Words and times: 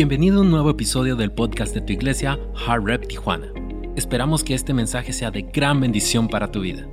Bienvenido 0.00 0.38
a 0.38 0.40
un 0.40 0.50
nuevo 0.50 0.70
episodio 0.70 1.14
del 1.14 1.30
podcast 1.30 1.74
de 1.74 1.82
tu 1.82 1.92
iglesia, 1.92 2.40
Hard 2.66 2.84
Rep 2.84 3.06
Tijuana. 3.06 3.52
Esperamos 3.96 4.42
que 4.42 4.54
este 4.54 4.72
mensaje 4.72 5.12
sea 5.12 5.30
de 5.30 5.42
gran 5.42 5.78
bendición 5.78 6.26
para 6.26 6.50
tu 6.50 6.62
vida. 6.62 6.88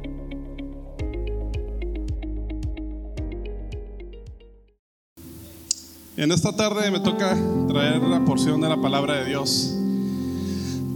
En 6.17 6.33
esta 6.33 6.53
tarde 6.53 6.91
me 6.91 6.99
toca 6.99 7.37
traer 7.69 8.01
la 8.01 8.25
porción 8.25 8.59
de 8.59 8.67
la 8.67 8.81
palabra 8.81 9.19
de 9.19 9.29
Dios. 9.29 9.73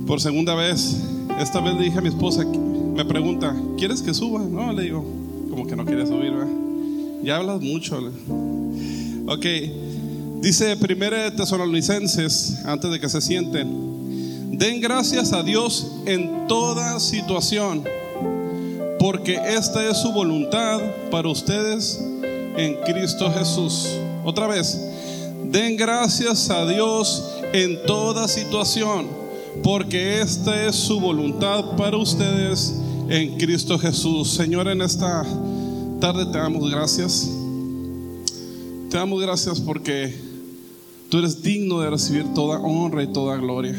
Por 0.06 0.20
segunda 0.20 0.54
vez, 0.54 1.02
esta 1.40 1.62
vez 1.62 1.76
le 1.76 1.84
dije 1.86 2.00
a 2.00 2.02
mi 2.02 2.10
esposa, 2.10 2.44
me 2.44 3.06
pregunta, 3.06 3.56
¿quieres 3.78 4.02
que 4.02 4.14
suba? 4.14 4.42
No, 4.42 4.74
le 4.74 4.84
digo, 4.84 5.02
como 5.50 5.66
que 5.66 5.78
no 5.78 5.86
quiere 5.86 6.06
subir, 6.06 6.34
¿verdad? 6.34 6.54
Ya 7.24 7.38
hablas 7.38 7.62
mucho. 7.62 8.00
Ok, 9.28 9.46
dice 10.42 10.76
1 10.76 11.34
Tesalonicenses, 11.36 12.66
antes 12.66 12.92
de 12.92 13.00
que 13.00 13.08
se 13.08 13.22
sienten, 13.22 14.58
den 14.58 14.82
gracias 14.82 15.34
a 15.34 15.44
Dios 15.44 15.88
en 16.06 16.48
toda 16.48 17.00
situación, 17.00 17.84
porque 19.00 19.40
esta 19.56 19.88
es 19.88 19.98
su 19.98 20.12
voluntad 20.12 20.80
para 21.12 21.30
ustedes 21.30 22.00
en 22.58 22.76
Cristo 22.86 23.32
Jesús. 23.32 23.88
Otra 24.24 24.48
vez, 24.48 24.80
den 25.46 25.78
gracias 25.78 26.50
a 26.50 26.66
Dios 26.66 27.24
en 27.54 27.84
toda 27.86 28.28
situación, 28.28 29.08
porque 29.64 30.22
esta 30.22 30.68
es 30.68 30.76
su 30.76 31.00
voluntad 31.00 31.76
para 31.78 31.98
ustedes 31.98 32.74
en 33.10 33.38
Cristo 33.38 33.78
Jesús. 33.78 34.32
Señor, 34.32 34.68
en 34.68 34.82
esta 34.82 35.24
tarde 36.00 36.26
te 36.26 36.38
damos 36.38 36.70
gracias. 36.70 37.30
Te 38.90 38.98
damos 38.98 39.22
gracias 39.22 39.60
porque 39.60 40.31
tú 41.12 41.18
eres 41.18 41.44
digno 41.44 41.82
de 41.82 41.90
recibir 41.90 42.34
toda 42.34 42.58
honra 42.60 43.04
y 43.04 43.08
toda 43.08 43.36
gloria. 43.36 43.76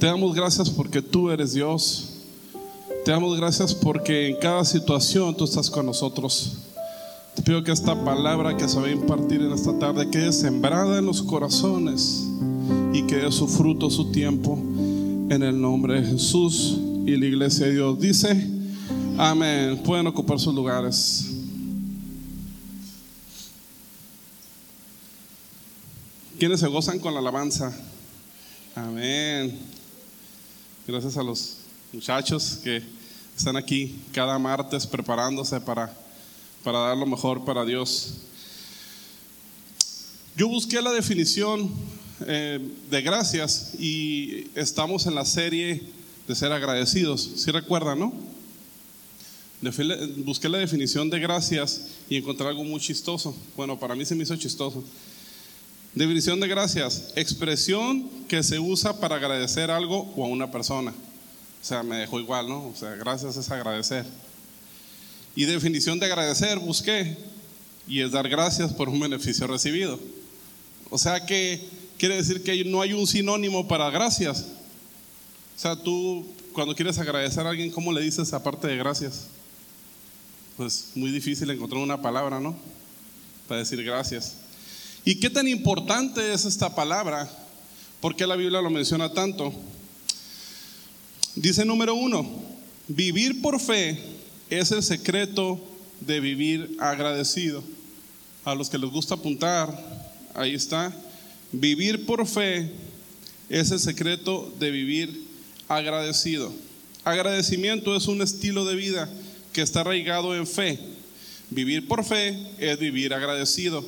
Te 0.00 0.06
damos 0.06 0.34
gracias 0.34 0.68
porque 0.68 1.00
tú 1.00 1.30
eres 1.30 1.54
Dios. 1.54 2.08
Te 3.04 3.12
damos 3.12 3.36
gracias 3.36 3.72
porque 3.72 4.30
en 4.30 4.36
cada 4.40 4.64
situación 4.64 5.36
tú 5.36 5.44
estás 5.44 5.70
con 5.70 5.86
nosotros. 5.86 6.54
Te 7.36 7.42
pido 7.42 7.62
que 7.62 7.70
esta 7.70 8.04
palabra 8.04 8.56
que 8.56 8.68
se 8.68 8.80
va 8.80 8.88
a 8.88 8.90
impartir 8.90 9.40
en 9.40 9.52
esta 9.52 9.78
tarde 9.78 10.10
quede 10.10 10.32
sembrada 10.32 10.98
en 10.98 11.06
los 11.06 11.22
corazones 11.22 12.26
y 12.92 13.04
que 13.04 13.18
dé 13.18 13.30
su 13.30 13.46
fruto, 13.46 13.88
su 13.88 14.10
tiempo, 14.10 14.58
en 15.30 15.44
el 15.44 15.60
nombre 15.60 16.00
de 16.00 16.08
Jesús. 16.08 16.76
Y 17.06 17.16
la 17.16 17.26
iglesia 17.26 17.66
de 17.66 17.74
Dios 17.74 18.00
dice, 18.00 18.50
amén. 19.16 19.80
Pueden 19.84 20.08
ocupar 20.08 20.40
sus 20.40 20.52
lugares. 20.52 21.35
¿Quiénes 26.38 26.60
se 26.60 26.66
gozan 26.66 26.98
con 26.98 27.14
la 27.14 27.20
alabanza? 27.20 27.74
Amén. 28.74 29.58
Gracias 30.86 31.16
a 31.16 31.22
los 31.22 31.56
muchachos 31.94 32.58
que 32.62 32.82
están 33.34 33.56
aquí 33.56 33.98
cada 34.12 34.38
martes 34.38 34.86
preparándose 34.86 35.62
para, 35.62 35.96
para 36.62 36.80
dar 36.80 36.96
lo 36.98 37.06
mejor 37.06 37.46
para 37.46 37.64
Dios. 37.64 38.18
Yo 40.36 40.48
busqué 40.48 40.82
la 40.82 40.92
definición 40.92 41.72
eh, 42.26 42.60
de 42.90 43.00
gracias 43.00 43.72
y 43.80 44.50
estamos 44.54 45.06
en 45.06 45.14
la 45.14 45.24
serie 45.24 45.82
de 46.28 46.34
ser 46.34 46.52
agradecidos. 46.52 47.30
Si 47.36 47.50
recuerdan, 47.50 47.98
no? 47.98 48.12
Busqué 50.18 50.50
la 50.50 50.58
definición 50.58 51.08
de 51.08 51.18
gracias 51.18 51.86
y 52.10 52.16
encontré 52.16 52.46
algo 52.46 52.62
muy 52.62 52.78
chistoso. 52.78 53.34
Bueno, 53.56 53.78
para 53.78 53.94
mí 53.94 54.04
se 54.04 54.14
me 54.14 54.24
hizo 54.24 54.36
chistoso. 54.36 54.84
Definición 55.96 56.38
de 56.40 56.46
gracias, 56.46 57.14
expresión 57.16 58.10
que 58.28 58.42
se 58.42 58.58
usa 58.58 59.00
para 59.00 59.16
agradecer 59.16 59.70
algo 59.70 60.12
o 60.14 60.26
a 60.26 60.28
una 60.28 60.50
persona. 60.50 60.90
O 60.90 61.64
sea, 61.64 61.82
me 61.82 61.96
dejó 61.96 62.20
igual, 62.20 62.50
¿no? 62.50 62.66
O 62.66 62.74
sea, 62.76 62.90
gracias 62.96 63.38
es 63.38 63.50
agradecer. 63.50 64.04
Y 65.34 65.46
definición 65.46 65.98
de 65.98 66.04
agradecer 66.04 66.58
busqué 66.58 67.16
y 67.88 68.02
es 68.02 68.12
dar 68.12 68.28
gracias 68.28 68.74
por 68.74 68.90
un 68.90 69.00
beneficio 69.00 69.46
recibido. 69.46 69.98
O 70.90 70.98
sea 70.98 71.24
que 71.24 71.66
quiere 71.96 72.16
decir 72.16 72.42
que 72.42 72.62
no 72.66 72.82
hay 72.82 72.92
un 72.92 73.06
sinónimo 73.06 73.66
para 73.66 73.88
gracias. 73.88 74.42
O 75.56 75.58
sea, 75.58 75.76
tú 75.76 76.26
cuando 76.52 76.74
quieres 76.74 76.98
agradecer 76.98 77.46
a 77.46 77.48
alguien, 77.48 77.70
¿cómo 77.70 77.90
le 77.90 78.02
dices 78.02 78.34
aparte 78.34 78.66
de 78.68 78.76
gracias? 78.76 79.28
Pues 80.58 80.90
muy 80.94 81.10
difícil 81.10 81.48
encontrar 81.48 81.82
una 81.82 82.02
palabra, 82.02 82.38
¿no? 82.38 82.54
Para 83.48 83.60
decir 83.60 83.82
gracias. 83.82 84.36
¿Y 85.06 85.20
qué 85.20 85.30
tan 85.30 85.46
importante 85.46 86.32
es 86.32 86.44
esta 86.46 86.74
palabra? 86.74 87.30
¿Por 88.00 88.16
qué 88.16 88.26
la 88.26 88.34
Biblia 88.34 88.60
lo 88.60 88.70
menciona 88.70 89.12
tanto? 89.12 89.54
Dice 91.36 91.64
número 91.64 91.94
uno, 91.94 92.28
vivir 92.88 93.40
por 93.40 93.60
fe 93.60 94.00
es 94.50 94.72
el 94.72 94.82
secreto 94.82 95.60
de 96.00 96.18
vivir 96.18 96.76
agradecido. 96.80 97.62
A 98.44 98.56
los 98.56 98.68
que 98.68 98.78
les 98.78 98.90
gusta 98.90 99.14
apuntar, 99.14 99.80
ahí 100.34 100.56
está. 100.56 100.92
Vivir 101.52 102.04
por 102.04 102.26
fe 102.26 102.72
es 103.48 103.70
el 103.70 103.78
secreto 103.78 104.52
de 104.58 104.72
vivir 104.72 105.24
agradecido. 105.68 106.52
Agradecimiento 107.04 107.94
es 107.94 108.08
un 108.08 108.22
estilo 108.22 108.64
de 108.64 108.74
vida 108.74 109.08
que 109.52 109.62
está 109.62 109.82
arraigado 109.82 110.34
en 110.34 110.48
fe. 110.48 110.80
Vivir 111.50 111.86
por 111.86 112.04
fe 112.04 112.36
es 112.58 112.76
vivir 112.80 113.14
agradecido. 113.14 113.86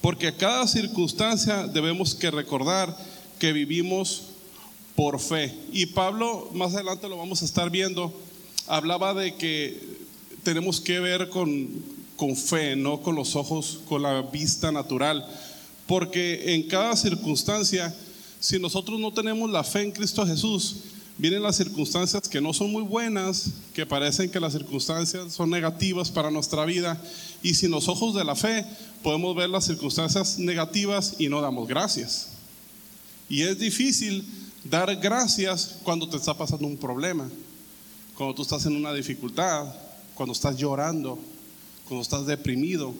Porque 0.00 0.28
a 0.28 0.36
cada 0.36 0.66
circunstancia 0.66 1.66
debemos 1.66 2.14
que 2.14 2.30
recordar 2.30 2.96
que 3.38 3.52
vivimos 3.52 4.22
por 4.94 5.20
fe. 5.20 5.54
Y 5.72 5.86
Pablo, 5.86 6.50
más 6.54 6.74
adelante 6.74 7.08
lo 7.08 7.16
vamos 7.16 7.42
a 7.42 7.44
estar 7.44 7.70
viendo, 7.70 8.12
hablaba 8.66 9.14
de 9.14 9.34
que 9.36 9.80
tenemos 10.42 10.80
que 10.80 11.00
ver 11.00 11.28
con, 11.28 11.68
con 12.16 12.36
fe, 12.36 12.74
no 12.74 13.00
con 13.00 13.14
los 13.14 13.36
ojos, 13.36 13.80
con 13.88 14.02
la 14.02 14.22
vista 14.22 14.72
natural. 14.72 15.26
Porque 15.86 16.54
en 16.54 16.64
cada 16.64 16.96
circunstancia, 16.96 17.94
si 18.40 18.58
nosotros 18.58 19.00
no 19.00 19.12
tenemos 19.12 19.50
la 19.50 19.64
fe 19.64 19.82
en 19.82 19.92
Cristo 19.92 20.26
Jesús, 20.26 20.76
vienen 21.18 21.42
las 21.42 21.56
circunstancias 21.56 22.28
que 22.28 22.40
no 22.40 22.52
son 22.52 22.70
muy 22.70 22.82
buenas, 22.82 23.50
que 23.74 23.84
parecen 23.84 24.30
que 24.30 24.40
las 24.40 24.52
circunstancias 24.52 25.32
son 25.32 25.50
negativas 25.50 26.10
para 26.10 26.30
nuestra 26.30 26.64
vida. 26.64 27.00
Y 27.42 27.54
sin 27.54 27.72
los 27.72 27.88
ojos 27.88 28.14
de 28.14 28.24
la 28.24 28.36
fe 28.36 28.64
podemos 29.02 29.36
ver 29.36 29.50
las 29.50 29.66
circunstancias 29.66 30.38
negativas 30.38 31.16
y 31.18 31.28
no 31.28 31.40
damos 31.40 31.68
gracias. 31.68 32.28
Y 33.28 33.42
es 33.42 33.58
difícil 33.58 34.24
dar 34.64 34.94
gracias 34.96 35.76
cuando 35.82 36.08
te 36.08 36.16
está 36.16 36.34
pasando 36.34 36.66
un 36.66 36.76
problema, 36.76 37.28
cuando 38.16 38.34
tú 38.34 38.42
estás 38.42 38.64
en 38.66 38.76
una 38.76 38.92
dificultad, 38.92 39.66
cuando 40.14 40.32
estás 40.32 40.56
llorando, 40.56 41.18
cuando 41.86 42.02
estás 42.02 42.26
deprimido, 42.26 42.94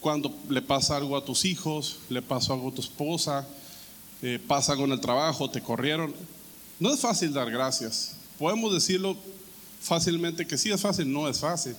cuando 0.00 0.34
le 0.48 0.62
pasa 0.62 0.96
algo 0.96 1.16
a 1.16 1.24
tus 1.24 1.44
hijos, 1.44 1.98
le 2.08 2.22
pasa 2.22 2.52
algo 2.52 2.68
a 2.68 2.74
tu 2.74 2.82
esposa, 2.82 3.46
eh, 4.22 4.38
pasa 4.46 4.72
algo 4.72 4.84
en 4.84 4.92
el 4.92 5.00
trabajo, 5.00 5.50
te 5.50 5.62
corrieron. 5.62 6.14
No 6.84 6.92
es 6.92 7.00
fácil 7.00 7.32
dar 7.32 7.50
gracias. 7.50 8.12
Podemos 8.38 8.70
decirlo 8.70 9.16
fácilmente 9.80 10.46
que 10.46 10.58
sí 10.58 10.70
es 10.70 10.82
fácil, 10.82 11.10
no 11.10 11.26
es 11.30 11.38
fácil. 11.38 11.74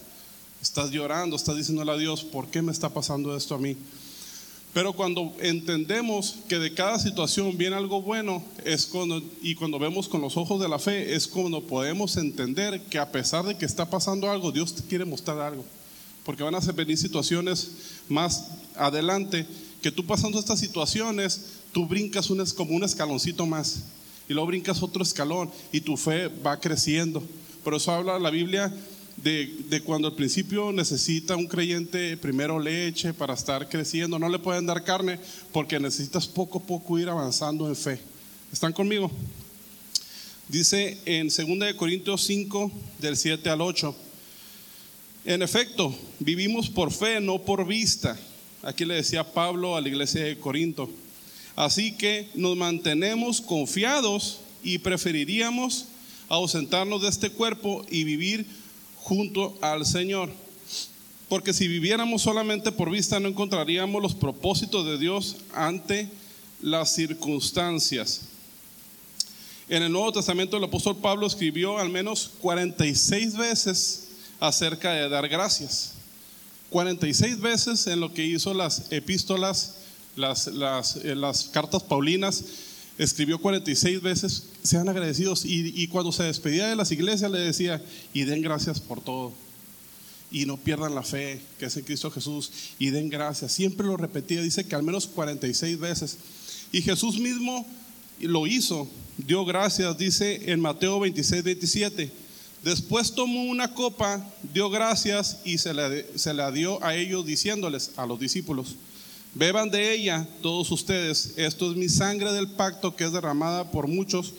Estás 0.63 0.89
llorando, 0.89 1.35
estás 1.35 1.55
diciéndole 1.55 1.91
a 1.91 1.97
Dios, 1.97 2.23
¿por 2.23 2.47
qué 2.47 2.63
me 2.63 2.71
está 2.71 2.89
pasando 2.89 3.37
esto 3.37 3.53
a 3.53 3.59
mí? 3.59 3.77
Pero 4.73 4.93
cuando 4.93 5.31
entendemos 5.41 6.37
que 6.49 6.57
de 6.57 6.73
cada 6.73 6.97
situación 6.97 7.55
viene 7.55 7.75
algo 7.75 8.01
bueno, 8.01 8.43
es 8.63 8.87
cuando, 8.87 9.21
y 9.43 9.53
cuando 9.53 9.77
vemos 9.77 10.09
con 10.09 10.21
los 10.21 10.37
ojos 10.37 10.59
de 10.59 10.69
la 10.69 10.79
fe, 10.79 11.13
es 11.13 11.27
cuando 11.27 11.61
podemos 11.61 12.17
entender 12.17 12.81
que 12.85 12.97
a 12.97 13.11
pesar 13.11 13.45
de 13.45 13.55
que 13.55 13.65
está 13.65 13.87
pasando 13.87 14.31
algo, 14.31 14.51
Dios 14.51 14.73
te 14.73 14.81
quiere 14.81 15.05
mostrar 15.05 15.39
algo. 15.39 15.63
Porque 16.23 16.41
van 16.41 16.55
a 16.55 16.59
venir 16.59 16.97
situaciones 16.97 17.73
más 18.09 18.47
adelante 18.75 19.45
que 19.83 19.91
tú 19.91 20.03
pasando 20.03 20.39
estas 20.39 20.59
situaciones, 20.59 21.41
tú 21.71 21.85
brincas 21.85 22.31
un, 22.31 22.43
como 22.55 22.75
un 22.75 22.83
escaloncito 22.83 23.45
más 23.45 23.83
y 24.27 24.33
luego 24.33 24.47
brincas 24.47 24.81
otro 24.81 25.03
escalón 25.03 25.51
y 25.71 25.81
tu 25.81 25.97
fe 25.97 26.27
va 26.27 26.59
creciendo. 26.59 27.23
Por 27.63 27.73
eso 27.73 27.91
habla 27.91 28.19
la 28.19 28.29
Biblia 28.29 28.73
de, 29.17 29.81
cuando 29.85 30.07
al 30.07 30.15
principio 30.15 30.71
necesita 30.71 31.35
un 31.35 31.47
creyente 31.47 32.17
primero 32.17 32.59
leche 32.59 33.13
para 33.13 33.33
estar 33.33 33.67
creciendo. 33.69 34.19
No 34.19 34.29
le 34.29 34.39
pueden 34.39 34.65
dar 34.65 34.83
carne 34.83 35.19
porque 35.51 35.79
necesitas 35.79 36.27
poco 36.27 36.59
a 36.59 36.63
poco 36.63 36.99
ir 36.99 37.09
avanzando 37.09 37.67
en 37.67 37.75
fe. 37.75 37.99
¿Están 38.51 38.73
conmigo? 38.73 39.11
Dice 40.47 40.99
en 41.05 41.27
2 41.27 41.73
Corintios 41.75 42.21
5, 42.23 42.71
del 42.99 43.17
7 43.17 43.49
al 43.49 43.61
8. 43.61 43.95
En 45.25 45.41
efecto, 45.41 45.93
vivimos 46.19 46.69
por 46.69 46.91
fe, 46.91 47.19
no 47.19 47.39
por 47.39 47.65
vista. 47.65 48.15
Aquí 48.61 48.85
le 48.85 48.95
decía 48.95 49.23
Pablo 49.23 49.75
a 49.75 49.81
la 49.81 49.89
iglesia 49.89 50.23
de 50.23 50.37
Corinto. 50.37 50.89
Así 51.55 51.93
que 51.93 52.29
nos 52.35 52.57
mantenemos 52.57 53.41
confiados 53.41 54.39
y 54.63 54.79
preferiríamos 54.79 55.85
ausentarnos 56.27 57.01
de 57.01 57.09
este 57.09 57.29
cuerpo 57.29 57.85
y 57.89 58.03
vivir 58.03 58.45
junto 58.97 59.57
al 59.61 59.85
Señor. 59.85 60.29
Porque 61.29 61.53
si 61.53 61.67
viviéramos 61.67 62.21
solamente 62.21 62.71
por 62.71 62.89
vista 62.89 63.19
no 63.19 63.29
encontraríamos 63.29 64.01
los 64.01 64.15
propósitos 64.15 64.85
de 64.85 64.97
Dios 64.97 65.37
ante 65.53 66.09
las 66.61 66.93
circunstancias. 66.93 68.21
En 69.67 69.81
el 69.81 69.91
Nuevo 69.91 70.11
Testamento 70.11 70.57
el 70.57 70.63
apóstol 70.63 70.97
Pablo 70.97 71.25
escribió 71.25 71.79
al 71.79 71.89
menos 71.89 72.31
46 72.41 73.35
veces 73.35 74.07
acerca 74.39 74.93
de 74.93 75.09
dar 75.09 75.27
gracias. 75.27 75.93
46 76.69 77.39
veces 77.39 77.87
en 77.87 77.99
lo 77.99 78.13
que 78.13 78.25
hizo 78.25 78.53
las 78.53 78.91
epístolas, 78.91 79.75
las, 80.15 80.47
eh, 80.47 81.15
las 81.15 81.43
cartas 81.45 81.83
paulinas, 81.83 82.43
escribió 82.97 83.39
46 83.39 84.01
veces, 84.01 84.43
sean 84.63 84.89
agradecidos. 84.89 85.45
Y, 85.45 85.73
y, 85.75 85.87
cuando 85.87 86.11
se 86.11 86.23
despedía 86.23 86.67
de 86.67 86.75
las 86.75 86.91
iglesias 86.91 87.31
le 87.31 87.39
decía, 87.39 87.83
y 88.13 88.23
den 88.23 88.41
gracias 88.41 88.79
por 88.79 89.01
todo. 89.01 89.33
Y 90.31 90.45
no 90.45 90.57
pierdan 90.57 90.95
la 90.95 91.03
fe 91.03 91.41
que 91.59 91.65
es 91.65 91.77
en 91.77 91.83
Cristo 91.83 92.11
Jesús. 92.11 92.51
Y 92.79 92.89
den 92.89 93.09
gracias. 93.09 93.51
Siempre 93.51 93.85
lo 93.87 93.97
repetía, 93.97 94.41
dice 94.41 94.65
que 94.65 94.75
al 94.75 94.83
menos 94.83 95.07
46 95.07 95.79
veces. 95.79 96.17
Y 96.71 96.81
Jesús 96.81 97.19
mismo 97.19 97.65
lo 98.19 98.47
hizo 98.47 98.89
dio 99.17 99.45
gracias, 99.45 99.97
dice 99.97 100.51
en 100.51 100.59
Mateo 100.59 100.99
26, 100.99 101.43
27. 101.43 102.11
Después 102.63 103.13
tomó 103.13 103.43
una 103.43 103.73
copa, 103.73 104.25
dio 104.53 104.69
gracias 104.69 105.39
y 105.45 105.57
se 105.57 105.73
la, 105.73 105.89
se 106.15 106.33
la 106.33 106.51
dio 106.51 106.83
a 106.83 106.95
ellos 106.95 107.25
diciéndoles, 107.25 107.91
a 107.95 108.05
los 108.05 108.19
discípulos, 108.19 108.75
beban 109.35 109.69
de 109.69 109.93
ella 109.93 110.27
todos 110.41 110.71
ustedes, 110.71 111.33
esto 111.37 111.69
es 111.69 111.77
mi 111.77 111.87
sangre 111.87 112.31
del 112.31 112.47
pacto 112.47 112.95
que 112.95 113.03
es 113.03 113.11
derramada 113.11 113.69
por 113.69 113.87
muchos 113.87 114.33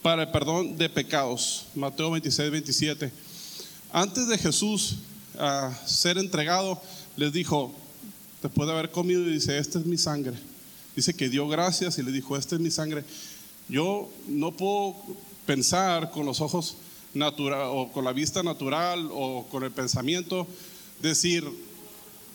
para 0.00 0.22
el 0.22 0.30
perdón 0.30 0.76
de 0.78 0.88
pecados. 0.88 1.66
Mateo 1.74 2.12
26, 2.12 2.50
27. 2.50 3.12
Antes 3.90 4.28
de 4.28 4.38
Jesús 4.38 4.96
a 5.38 5.76
ser 5.86 6.18
entregado, 6.18 6.80
les 7.16 7.32
dijo, 7.32 7.74
después 8.42 8.68
de 8.68 8.72
haber 8.72 8.90
comido, 8.90 9.24
dice, 9.24 9.58
esta 9.58 9.80
es 9.80 9.86
mi 9.86 9.98
sangre. 9.98 10.36
Dice 10.94 11.14
que 11.14 11.28
dio 11.28 11.48
gracias 11.48 11.98
y 11.98 12.02
le 12.02 12.12
dijo, 12.12 12.36
esta 12.36 12.54
es 12.54 12.60
mi 12.60 12.70
sangre 12.70 13.04
yo 13.68 14.10
no 14.28 14.52
puedo 14.52 14.96
pensar 15.46 16.10
con 16.10 16.26
los 16.26 16.40
ojos 16.40 16.76
natural 17.14 17.68
o 17.70 17.90
con 17.92 18.04
la 18.04 18.12
vista 18.12 18.42
natural 18.42 19.08
o 19.10 19.46
con 19.50 19.64
el 19.64 19.70
pensamiento 19.70 20.46
decir 21.00 21.44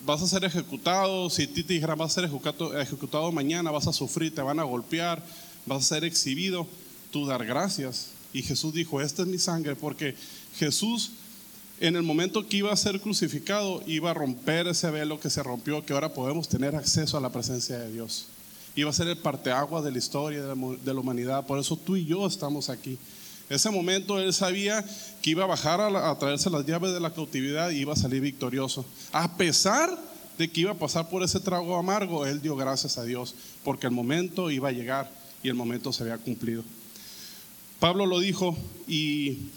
vas 0.08 0.24
a 0.24 0.28
ser 0.28 0.44
ejecutado, 0.46 1.30
si 1.30 1.46
ti 1.46 1.64
te 1.64 1.74
dijera 1.74 1.94
vas 1.94 2.12
a 2.12 2.16
ser 2.16 2.24
ejecutado, 2.24 2.80
ejecutado 2.80 3.32
mañana, 3.32 3.70
vas 3.70 3.86
a 3.86 3.94
sufrir, 3.94 4.34
te 4.34 4.42
van 4.42 4.60
a 4.60 4.64
golpear, 4.64 5.22
vas 5.68 5.84
a 5.84 5.96
ser 5.96 6.04
exhibido, 6.04 6.66
tú 7.12 7.28
dar 7.28 7.46
gracias. 7.46 8.08
Y 8.34 8.42
Jesús 8.42 8.74
dijo, 8.74 9.02
esta 9.02 9.22
es 9.22 9.28
mi 9.28 9.38
sangre, 9.38 9.76
porque 9.76 10.16
Jesús 10.56 11.12
en 11.80 11.96
el 11.96 12.02
momento 12.02 12.48
que 12.48 12.58
iba 12.58 12.74
a 12.74 12.78
ser 12.78 13.00
crucificado 13.00 13.84
iba 13.86 14.10
a 14.10 14.14
romper 14.16 14.68
ese 14.68 14.90
velo 14.90 15.20
que 15.20 15.30
se 15.30 15.44
rompió, 15.44 15.86
que 15.86 15.94
ahora 15.94 16.14
podemos 16.14 16.48
tener 16.48 16.76
acceso 16.76 17.18
a 17.18 17.22
la 17.22 17.30
presencia 17.30 17.78
de 17.78 17.92
Dios 17.92 18.30
iba 18.82 18.92
a 18.92 18.94
ser 18.94 19.08
el 19.08 19.18
parteaguas 19.18 19.84
de 19.84 19.92
la 19.92 19.98
historia 19.98 20.44
de 20.44 20.94
la, 20.94 21.00
humanidad. 21.00 21.46
Por 21.48 21.58
eso 21.58 21.76
tú 21.76 21.96
y 21.96 22.06
yo 22.06 22.28
estamos 22.28 22.70
aquí. 22.70 22.98
Ese 23.50 23.70
momento 23.70 24.20
él 24.20 24.34
sabía 24.34 24.84
que 25.22 25.30
iba 25.30 25.44
a 25.44 25.48
bajar 25.48 25.80
a, 25.80 26.20
traerse 26.20 26.50
las 26.50 26.66
llaves 26.66 26.92
de 26.94 27.00
la 27.00 27.14
cautividad 27.14 27.70
y 27.70 27.78
iba 27.78 27.94
a 27.94 27.98
salir 27.98 28.22
victorioso. 28.22 28.86
A 29.12 29.38
pesar 29.38 29.98
de 30.38 30.52
que 30.52 30.62
iba 30.62 30.72
a 30.72 30.76
pasar 30.78 31.10
por 31.10 31.24
ese 31.24 31.40
trago 31.40 31.78
amargo, 31.78 32.26
él 32.26 32.42
dio 32.42 32.56
gracias 32.56 32.98
a 32.98 33.04
Dios, 33.04 33.36
porque 33.64 33.88
el 33.88 33.94
momento 33.94 34.52
iba 34.52 34.70
a 34.70 34.74
llegar 34.74 35.10
y 35.42 35.48
el 35.48 35.56
momento 35.56 35.94
se 35.94 36.04
había 36.04 36.18
cumplido. 36.18 36.64
Pablo 37.80 38.06
lo 38.06 38.20
dijo 38.20 38.58
y 38.88 39.50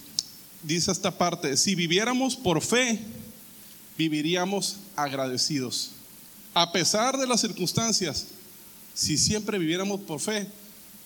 dice 0.63 0.93
esta 0.93 1.11
parte, 1.11 1.57
si 1.57 1.75
viviéramos 1.75 2.37
por 2.37 2.61
fe, 2.61 3.01
viviríamos 3.99 4.77
agradecidos. 4.95 5.91
A 6.55 6.73
pesar 6.73 7.17
de 7.17 7.27
las 7.27 7.41
circunstancias, 7.41 8.27
si 8.95 9.19
siempre 9.19 9.59
viviéramos 9.59 10.01
por 10.01 10.21
fe, 10.21 10.47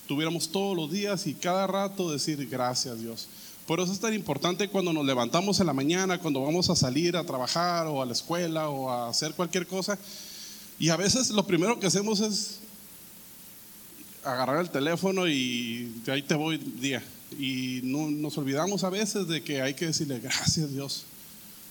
tuviéramos 0.06 0.48
todos 0.48 0.76
los 0.76 0.90
días 0.90 1.26
y 1.26 1.34
cada 1.34 1.66
rato 1.66 2.10
decir 2.10 2.46
gracias 2.48 3.00
Dios. 3.00 3.28
Por 3.66 3.80
eso 3.80 3.92
es 3.92 4.00
tan 4.00 4.12
importante 4.12 4.68
cuando 4.68 4.92
nos 4.92 5.06
levantamos 5.06 5.58
en 5.60 5.66
la 5.66 5.72
mañana, 5.72 6.18
cuando 6.18 6.42
vamos 6.42 6.68
a 6.68 6.76
salir 6.76 7.16
a 7.16 7.24
trabajar 7.24 7.86
o 7.86 8.02
a 8.02 8.06
la 8.06 8.12
escuela 8.12 8.68
o 8.68 8.90
a 8.90 9.08
hacer 9.08 9.32
cualquier 9.32 9.66
cosa. 9.66 9.98
Y 10.78 10.90
a 10.90 10.96
veces 10.96 11.30
lo 11.30 11.46
primero 11.46 11.80
que 11.80 11.86
hacemos 11.86 12.20
es 12.20 12.58
agarrar 14.22 14.60
el 14.60 14.70
teléfono 14.70 15.26
y 15.28 15.92
ahí 16.08 16.22
te 16.22 16.34
voy 16.34 16.58
día. 16.58 17.02
Y 17.38 17.80
no, 17.84 18.10
nos 18.10 18.36
olvidamos 18.36 18.84
a 18.84 18.90
veces 18.90 19.28
de 19.28 19.42
que 19.42 19.62
hay 19.62 19.74
que 19.74 19.86
decirle 19.86 20.20
gracias 20.20 20.70
Dios. 20.70 21.04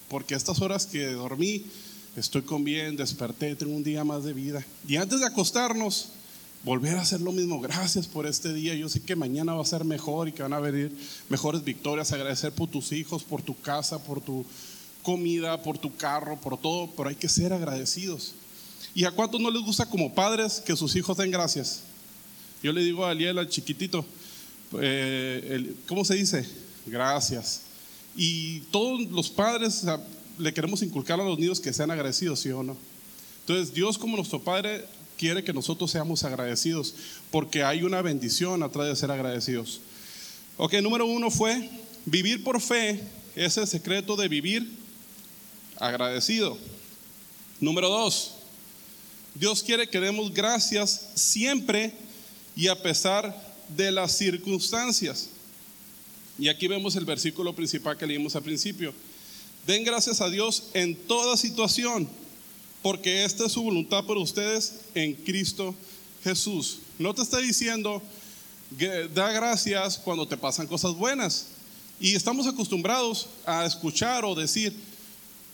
Porque 0.09 0.33
estas 0.33 0.61
horas 0.61 0.87
que 0.87 1.11
dormí, 1.13 1.65
estoy 2.15 2.41
con 2.41 2.63
bien, 2.63 2.95
desperté, 2.95 3.55
tengo 3.55 3.75
un 3.75 3.83
día 3.83 4.03
más 4.03 4.23
de 4.23 4.33
vida. 4.33 4.65
Y 4.87 4.95
antes 4.95 5.19
de 5.19 5.27
acostarnos, 5.27 6.09
volver 6.63 6.95
a 6.95 7.01
hacer 7.01 7.21
lo 7.21 7.31
mismo. 7.31 7.59
Gracias 7.59 8.07
por 8.07 8.25
este 8.25 8.53
día. 8.53 8.73
Yo 8.73 8.89
sé 8.89 9.01
que 9.01 9.15
mañana 9.15 9.53
va 9.53 9.61
a 9.61 9.65
ser 9.65 9.83
mejor 9.83 10.29
y 10.29 10.31
que 10.31 10.43
van 10.43 10.53
a 10.53 10.59
venir 10.59 10.95
mejores 11.29 11.63
victorias. 11.63 12.11
Agradecer 12.11 12.51
por 12.53 12.69
tus 12.69 12.91
hijos, 12.91 13.23
por 13.23 13.41
tu 13.41 13.59
casa, 13.59 14.03
por 14.03 14.21
tu 14.21 14.45
comida, 15.01 15.61
por 15.61 15.77
tu 15.77 15.95
carro, 15.95 16.39
por 16.39 16.57
todo. 16.57 16.89
Pero 16.95 17.09
hay 17.09 17.15
que 17.15 17.29
ser 17.29 17.53
agradecidos. 17.53 18.33
¿Y 18.95 19.05
a 19.05 19.11
cuántos 19.11 19.41
no 19.41 19.51
les 19.51 19.61
gusta 19.61 19.89
como 19.89 20.13
padres 20.13 20.61
que 20.65 20.75
sus 20.75 20.95
hijos 20.95 21.17
den 21.17 21.31
gracias? 21.31 21.81
Yo 22.61 22.71
le 22.71 22.83
digo 22.83 23.05
a 23.05 23.09
Aliel, 23.09 23.37
al 23.39 23.49
chiquitito, 23.49 24.05
eh, 24.79 25.75
¿cómo 25.87 26.05
se 26.05 26.15
dice? 26.15 26.47
Gracias. 26.85 27.61
Y 28.15 28.59
todos 28.71 29.01
los 29.11 29.29
padres, 29.29 29.83
le 30.37 30.53
queremos 30.53 30.81
inculcar 30.81 31.19
a 31.19 31.23
los 31.23 31.37
niños 31.37 31.59
que 31.59 31.73
sean 31.73 31.91
agradecidos, 31.91 32.39
¿sí 32.39 32.51
o 32.51 32.63
no? 32.63 32.77
Entonces, 33.41 33.73
Dios 33.73 33.97
como 33.97 34.15
nuestro 34.15 34.39
Padre 34.41 34.85
quiere 35.17 35.43
que 35.43 35.53
nosotros 35.53 35.91
seamos 35.91 36.23
agradecidos, 36.23 36.95
porque 37.31 37.63
hay 37.63 37.83
una 37.83 38.01
bendición 38.01 38.63
atrás 38.63 38.87
de 38.87 38.95
ser 38.95 39.11
agradecidos. 39.11 39.81
Ok, 40.57 40.73
número 40.75 41.05
uno 41.05 41.31
fue 41.31 41.69
vivir 42.05 42.43
por 42.43 42.61
fe, 42.61 43.01
es 43.35 43.57
el 43.57 43.67
secreto 43.67 44.15
de 44.15 44.27
vivir 44.27 44.71
agradecido. 45.77 46.57
Número 47.59 47.89
dos, 47.89 48.35
Dios 49.35 49.63
quiere 49.63 49.89
que 49.89 49.99
demos 49.99 50.33
gracias 50.33 51.09
siempre 51.15 51.93
y 52.55 52.67
a 52.67 52.81
pesar 52.81 53.35
de 53.69 53.91
las 53.91 54.17
circunstancias. 54.17 55.29
Y 56.37 56.49
aquí 56.49 56.67
vemos 56.67 56.95
el 56.95 57.05
versículo 57.05 57.55
principal 57.55 57.97
que 57.97 58.07
leímos 58.07 58.35
al 58.35 58.43
principio. 58.43 58.93
Den 59.65 59.83
gracias 59.83 60.19
a 60.21 60.29
Dios 60.29 60.69
en 60.73 60.95
toda 60.95 61.37
situación, 61.37 62.09
porque 62.83 63.23
esta 63.23 63.45
es 63.45 63.53
su 63.53 63.63
voluntad 63.63 64.05
por 64.05 64.17
ustedes 64.17 64.81
en 64.93 65.13
Cristo 65.13 65.73
Jesús. 66.23 66.79
No 66.99 67.15
te 67.15 67.21
está 67.21 67.39
diciendo, 67.39 68.01
da 69.15 69.31
gracias 69.31 69.97
cuando 69.97 70.27
te 70.27 70.37
pasan 70.37 70.67
cosas 70.67 70.93
buenas. 70.93 71.47
Y 71.99 72.13
estamos 72.13 72.45
acostumbrados 72.45 73.29
a 73.45 73.65
escuchar 73.65 74.25
o 74.25 74.35
decir, 74.35 74.75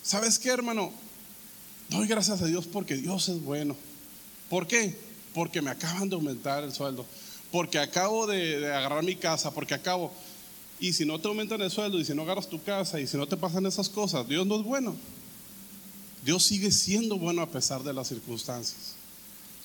¿sabes 0.02 0.38
qué, 0.40 0.48
hermano? 0.48 0.92
Doy 1.88 2.08
gracias 2.08 2.42
a 2.42 2.46
Dios 2.46 2.66
porque 2.66 2.96
Dios 2.96 3.28
es 3.28 3.40
bueno. 3.42 3.76
¿Por 4.48 4.66
qué? 4.66 4.96
Porque 5.32 5.62
me 5.62 5.70
acaban 5.70 6.08
de 6.08 6.16
aumentar 6.16 6.64
el 6.64 6.72
sueldo, 6.72 7.06
porque 7.52 7.78
acabo 7.78 8.26
de, 8.26 8.58
de 8.58 8.74
agarrar 8.74 9.04
mi 9.04 9.14
casa, 9.14 9.52
porque 9.52 9.74
acabo... 9.74 10.12
Y 10.80 10.94
si 10.94 11.04
no 11.04 11.20
te 11.20 11.28
aumentan 11.28 11.60
el 11.60 11.70
sueldo 11.70 12.00
y 12.00 12.04
si 12.04 12.14
no 12.14 12.22
agarras 12.22 12.48
tu 12.48 12.60
casa 12.60 12.98
y 12.98 13.06
si 13.06 13.16
no 13.16 13.28
te 13.28 13.36
pasan 13.36 13.66
esas 13.66 13.88
cosas, 13.88 14.26
Dios 14.26 14.46
no 14.46 14.56
es 14.56 14.64
bueno. 14.64 14.96
Dios 16.24 16.44
sigue 16.44 16.70
siendo 16.70 17.18
bueno 17.18 17.42
a 17.42 17.50
pesar 17.50 17.82
de 17.82 17.92
las 17.92 18.08
circunstancias. 18.08 18.94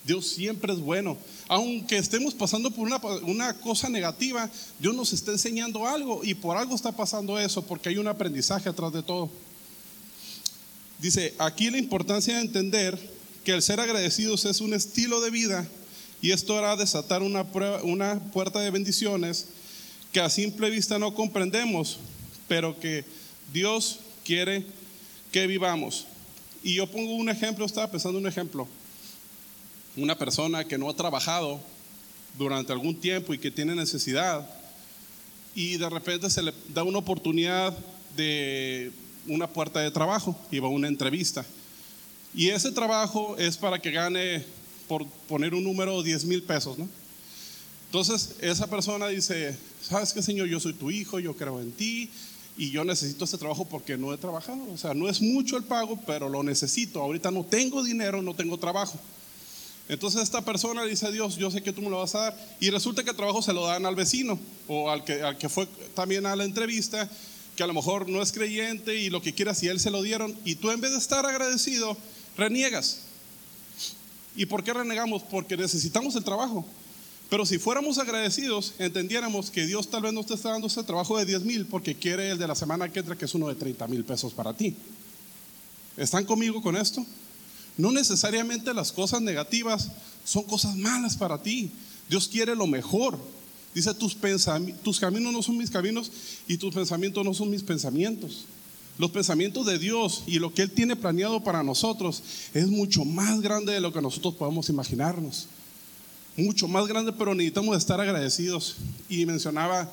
Dios 0.06 0.28
siempre 0.28 0.72
es 0.72 0.80
bueno. 0.80 1.18
Aunque 1.48 1.98
estemos 1.98 2.34
pasando 2.34 2.70
por 2.72 2.88
una, 3.24 3.54
cosa 3.56 3.90
negativa, 3.90 4.50
Dios 4.80 4.96
nos 4.96 5.14
está 5.14 5.32
enseñando 5.32 5.88
algo 5.88 6.24
y 6.24 6.36
por 6.36 6.58
algo 6.58 6.76
está 6.76 6.92
pasando 6.92 7.40
eso, 7.40 7.64
porque 7.64 7.90
hay 7.90 7.98
un 7.98 8.08
aprendizaje 8.08 8.70
atrás 8.70 8.94
de 8.94 9.02
todo. 9.02 9.30
Dice, 11.00 11.34
aquí 11.40 11.70
la 11.70 11.78
importancia 11.78 12.36
de 12.36 12.42
entender 12.42 12.98
que 13.44 13.52
el 13.52 13.62
ser 13.62 13.80
agradecidos 13.80 14.46
es 14.46 14.62
un 14.62 14.74
estilo 14.74 15.22
de 15.22 15.32
vida 15.32 15.68
y 16.22 16.32
esto 16.32 16.58
hará 16.58 16.76
desatar 16.76 17.22
una 17.22 18.20
puerta 18.32 18.60
de 18.60 18.72
bendiciones 18.72 19.48
que 20.12 20.22
a 20.22 20.30
simple 20.30 20.70
vista 20.70 20.98
no 20.98 21.14
comprendemos, 21.14 21.98
pero 22.48 22.80
que 22.80 23.04
Dios 23.52 24.00
quiere 24.24 24.66
que 25.32 25.48
vivamos. 25.48 26.08
Y 26.66 26.74
yo 26.74 26.88
pongo 26.88 27.14
un 27.14 27.30
ejemplo, 27.30 27.64
estaba 27.64 27.92
pensando 27.92 28.18
un 28.18 28.26
ejemplo. 28.26 28.68
Una 29.96 30.18
persona 30.18 30.66
que 30.66 30.80
no 30.80 30.90
ha 30.90 30.96
trabajado 30.96 31.62
durante 32.40 32.74
algún 32.74 33.00
tiempo 33.00 33.36
y 33.36 33.38
que 33.38 33.52
tiene 33.52 33.76
necesidad 33.76 34.50
y 35.54 35.78
de 35.78 35.88
repente 35.88 36.28
se 36.28 36.42
le 36.42 36.54
da 36.74 36.82
una 36.82 36.98
oportunidad 36.98 37.72
de 38.18 38.92
una 39.28 39.48
puerta 39.48 39.80
de 39.80 39.92
trabajo 39.92 40.36
y 40.50 40.58
va 40.58 40.68
a 40.68 40.72
una 40.72 40.88
entrevista. 40.88 41.46
Y 42.34 42.50
ese 42.50 42.72
trabajo 42.72 43.38
es 43.38 43.58
para 43.58 43.78
que 43.78 43.92
gane, 43.92 44.44
por 44.88 45.06
poner 45.28 45.54
un 45.54 45.64
número, 45.64 46.02
10 46.02 46.26
mil 46.26 46.42
pesos, 46.42 46.80
¿no? 46.80 46.90
Entonces, 47.86 48.38
esa 48.42 48.66
persona 48.68 49.10
dice, 49.10 49.56
¿sabes 49.84 50.14
qué, 50.14 50.24
Señor? 50.24 50.48
Yo 50.48 50.60
soy 50.60 50.74
tu 50.74 50.90
hijo, 50.90 51.20
yo 51.20 51.38
creo 51.38 51.62
en 51.62 51.72
ti 51.72 52.10
y 52.58 52.72
yo 52.72 52.86
necesito 52.86 53.26
este 53.26 53.38
trabajo 53.38 53.66
porque 53.66 53.98
no 53.98 54.14
he 54.14 54.18
trabajado. 54.18 54.64
O 54.72 54.78
sea, 54.78 54.94
no 54.94 55.10
es 55.10 55.22
mucho 55.22 55.58
el 55.58 55.64
pago, 55.64 56.00
pero 56.06 56.30
lo 56.30 56.42
necesito. 56.44 57.02
Ahorita 57.02 57.32
no 57.32 57.44
tengo 57.44 57.84
dinero, 57.84 58.22
no 58.22 58.34
tengo 58.34 58.58
trabajo. 58.58 58.98
Entonces 59.88 60.24
esta 60.24 60.42
persona 60.44 60.84
dice 60.84 61.12
Dios, 61.12 61.36
yo 61.36 61.52
sé 61.52 61.62
que 61.62 61.74
tú 61.74 61.82
me 61.82 61.90
lo 61.90 62.00
vas 62.00 62.16
a 62.16 62.20
dar. 62.20 62.48
Y 62.60 62.70
resulta 62.70 63.04
que 63.04 63.12
el 63.12 63.16
trabajo 63.16 63.42
se 63.42 63.54
lo 63.54 63.68
dan 63.68 63.86
al 63.86 63.96
vecino 63.96 64.40
o 64.68 64.90
al 64.90 65.04
que, 65.04 65.22
al 65.22 65.38
que 65.38 65.50
fue 65.50 65.68
también 65.94 66.26
a 66.26 66.36
la 66.36 66.44
entrevista, 66.44 67.10
que 67.56 67.64
a 67.64 67.68
lo 67.68 67.74
mejor 67.74 68.10
no 68.10 68.22
es 68.22 68.32
creyente 68.32 68.96
y 68.96 69.10
lo 69.10 69.22
que 69.22 69.34
quiera, 69.34 69.54
si 69.54 69.68
él 69.68 69.80
se 69.80 69.92
lo 69.92 70.02
dieron. 70.02 70.36
Y 70.46 70.56
tú 70.56 70.72
en 70.72 70.82
vez 70.82 70.92
de 70.92 70.98
estar 70.98 71.26
agradecido, 71.26 71.98
reniegas. 72.38 73.02
¿Y 74.36 74.46
por 74.46 74.64
qué 74.64 74.74
renegamos? 74.74 75.24
Porque 75.24 75.56
necesitamos 75.56 76.16
el 76.16 76.24
trabajo. 76.24 76.66
Pero 77.30 77.46
si 77.46 77.58
fuéramos 77.58 77.98
agradecidos, 77.98 78.74
entendiéramos 78.78 79.50
que 79.50 79.66
Dios 79.66 79.90
tal 79.90 80.04
vez 80.04 80.14
no 80.14 80.24
te 80.24 80.36
está 80.36 80.52
dando 80.52 80.68
ese 80.68 80.84
trabajo 80.84 81.18
de 81.18 81.26
10 81.26 81.42
mil 81.44 81.66
porque 81.66 81.96
quiere 81.96 82.32
el 82.32 82.38
de 82.38 82.48
la 82.48 82.56
semana 82.56 82.92
que 82.92 83.00
entra, 83.00 83.16
que 83.16 83.26
es 83.26 83.34
uno 83.34 83.48
de 83.48 83.56
30 83.56 83.88
mil 83.88 84.04
pesos 84.04 84.34
para 84.34 84.54
ti. 84.54 84.76
¿Están 85.98 86.26
conmigo 86.26 86.62
con 86.62 86.76
esto? 86.76 87.06
No 87.78 87.92
necesariamente 87.92 88.74
las 88.74 88.92
cosas 88.92 89.22
negativas 89.22 89.90
son 90.24 90.44
cosas 90.44 90.76
malas 90.76 91.18
para 91.18 91.42
ti. 91.42 91.72
Dios 92.10 92.28
quiere 92.28 92.56
lo 92.56 92.68
mejor. 92.68 93.18
Dice, 93.74 93.94
tus, 93.94 94.16
tus 94.84 95.00
caminos 95.00 95.34
no 95.34 95.42
son 95.42 95.58
mis 95.58 95.70
caminos 95.70 96.12
y 96.48 96.58
tus 96.58 96.74
pensamientos 96.74 97.26
no 97.26 97.34
son 97.34 97.50
mis 97.50 97.64
pensamientos. 97.64 98.46
Los 98.98 99.12
pensamientos 99.12 99.66
de 99.66 99.78
Dios 99.78 100.24
y 100.26 100.40
lo 100.40 100.54
que 100.54 100.62
Él 100.62 100.72
tiene 100.72 100.96
planeado 100.96 101.44
para 101.44 101.64
nosotros 101.64 102.24
es 102.54 102.68
mucho 102.68 103.04
más 103.04 103.42
grande 103.42 103.74
de 103.74 103.82
lo 103.82 103.92
que 103.92 104.02
nosotros 104.02 104.36
podemos 104.36 104.70
imaginarnos. 104.70 105.48
Mucho 106.38 106.68
más 106.68 106.86
grande, 106.88 107.14
pero 107.14 107.34
necesitamos 107.34 107.78
estar 107.78 108.02
agradecidos. 108.02 108.76
Y 109.08 109.26
mencionaba, 109.26 109.90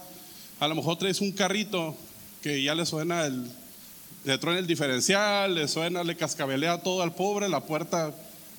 a 0.59 0.69
lo 0.69 0.75
mejor 0.75 0.99
traes 0.99 1.21
un 1.21 1.31
carrito 1.31 1.97
que 2.43 2.63
ya 2.63 2.75
le 2.75 2.85
suena 2.85 3.27
el, 3.27 3.49
le 4.25 4.39
truena 4.39 4.59
el 4.59 4.67
diferencial, 4.67 5.55
le 5.55 5.69
suena, 5.69 6.03
le 6.03 6.17
cascabelea 6.17 6.83
todo 6.83 7.03
al 7.03 7.15
pobre, 7.15 7.49
la 7.49 7.61
puerta 7.61 8.13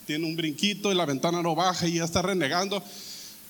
tiene 0.06 0.26
un 0.26 0.36
brinquito 0.36 0.92
y 0.92 0.96
la 0.96 1.06
ventana 1.06 1.42
no 1.42 1.56
baja 1.56 1.88
y 1.88 1.96
ya 1.96 2.06
está 2.06 2.22
renegando. 2.22 2.82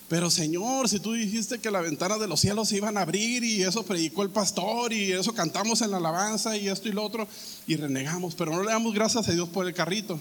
Pero 0.10 0.30
Señor, 0.30 0.90
si 0.90 1.00
tú 1.00 1.14
dijiste 1.14 1.60
que 1.60 1.72
la 1.72 1.82
ventana 1.82 2.18
de 2.18 2.28
los 2.28 2.40
cielos 2.40 2.70
se 2.70 2.78
iban 2.78 2.98
a 2.98 3.02
abrir 3.02 3.44
y 3.44 3.64
eso 3.64 3.84
predicó 3.84 4.24
el 4.24 4.30
pastor 4.30 4.94
y 4.94 5.12
eso 5.12 5.34
cantamos 5.34 5.82
en 5.82 5.92
la 5.92 5.98
alabanza 5.98 6.58
y 6.58 6.68
esto 6.68 6.90
y 6.90 6.92
lo 6.92 7.04
otro 7.04 7.28
y 7.66 7.76
renegamos, 7.76 8.36
pero 8.36 8.52
no 8.52 8.64
le 8.64 8.72
damos 8.72 8.94
gracias 8.94 9.28
a 9.28 9.32
Dios 9.32 9.50
por 9.50 9.68
el 9.68 9.74
carrito. 9.74 10.20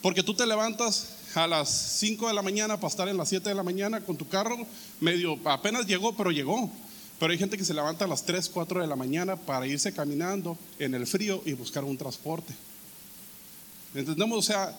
Porque 0.00 0.22
tú 0.22 0.32
te 0.34 0.46
levantas 0.46 1.08
a 1.34 1.46
las 1.46 1.70
5 1.98 2.28
de 2.28 2.34
la 2.34 2.42
mañana 2.42 2.76
para 2.76 2.88
estar 2.88 3.08
en 3.08 3.16
las 3.16 3.28
7 3.28 3.48
de 3.48 3.54
la 3.54 3.62
mañana 3.62 4.00
con 4.00 4.16
tu 4.16 4.28
carro, 4.28 4.56
medio, 5.00 5.38
apenas 5.44 5.86
llegó, 5.86 6.16
pero 6.16 6.30
llegó. 6.30 6.70
Pero 7.18 7.32
hay 7.32 7.38
gente 7.38 7.58
que 7.58 7.64
se 7.64 7.74
levanta 7.74 8.06
a 8.06 8.08
las 8.08 8.24
3, 8.24 8.48
4 8.48 8.80
de 8.80 8.86
la 8.86 8.96
mañana 8.96 9.36
para 9.36 9.66
irse 9.66 9.92
caminando 9.92 10.56
en 10.78 10.94
el 10.94 11.06
frío 11.06 11.42
y 11.44 11.52
buscar 11.52 11.84
un 11.84 11.98
transporte. 11.98 12.54
¿Entendemos? 13.94 14.38
O 14.38 14.42
sea, 14.42 14.78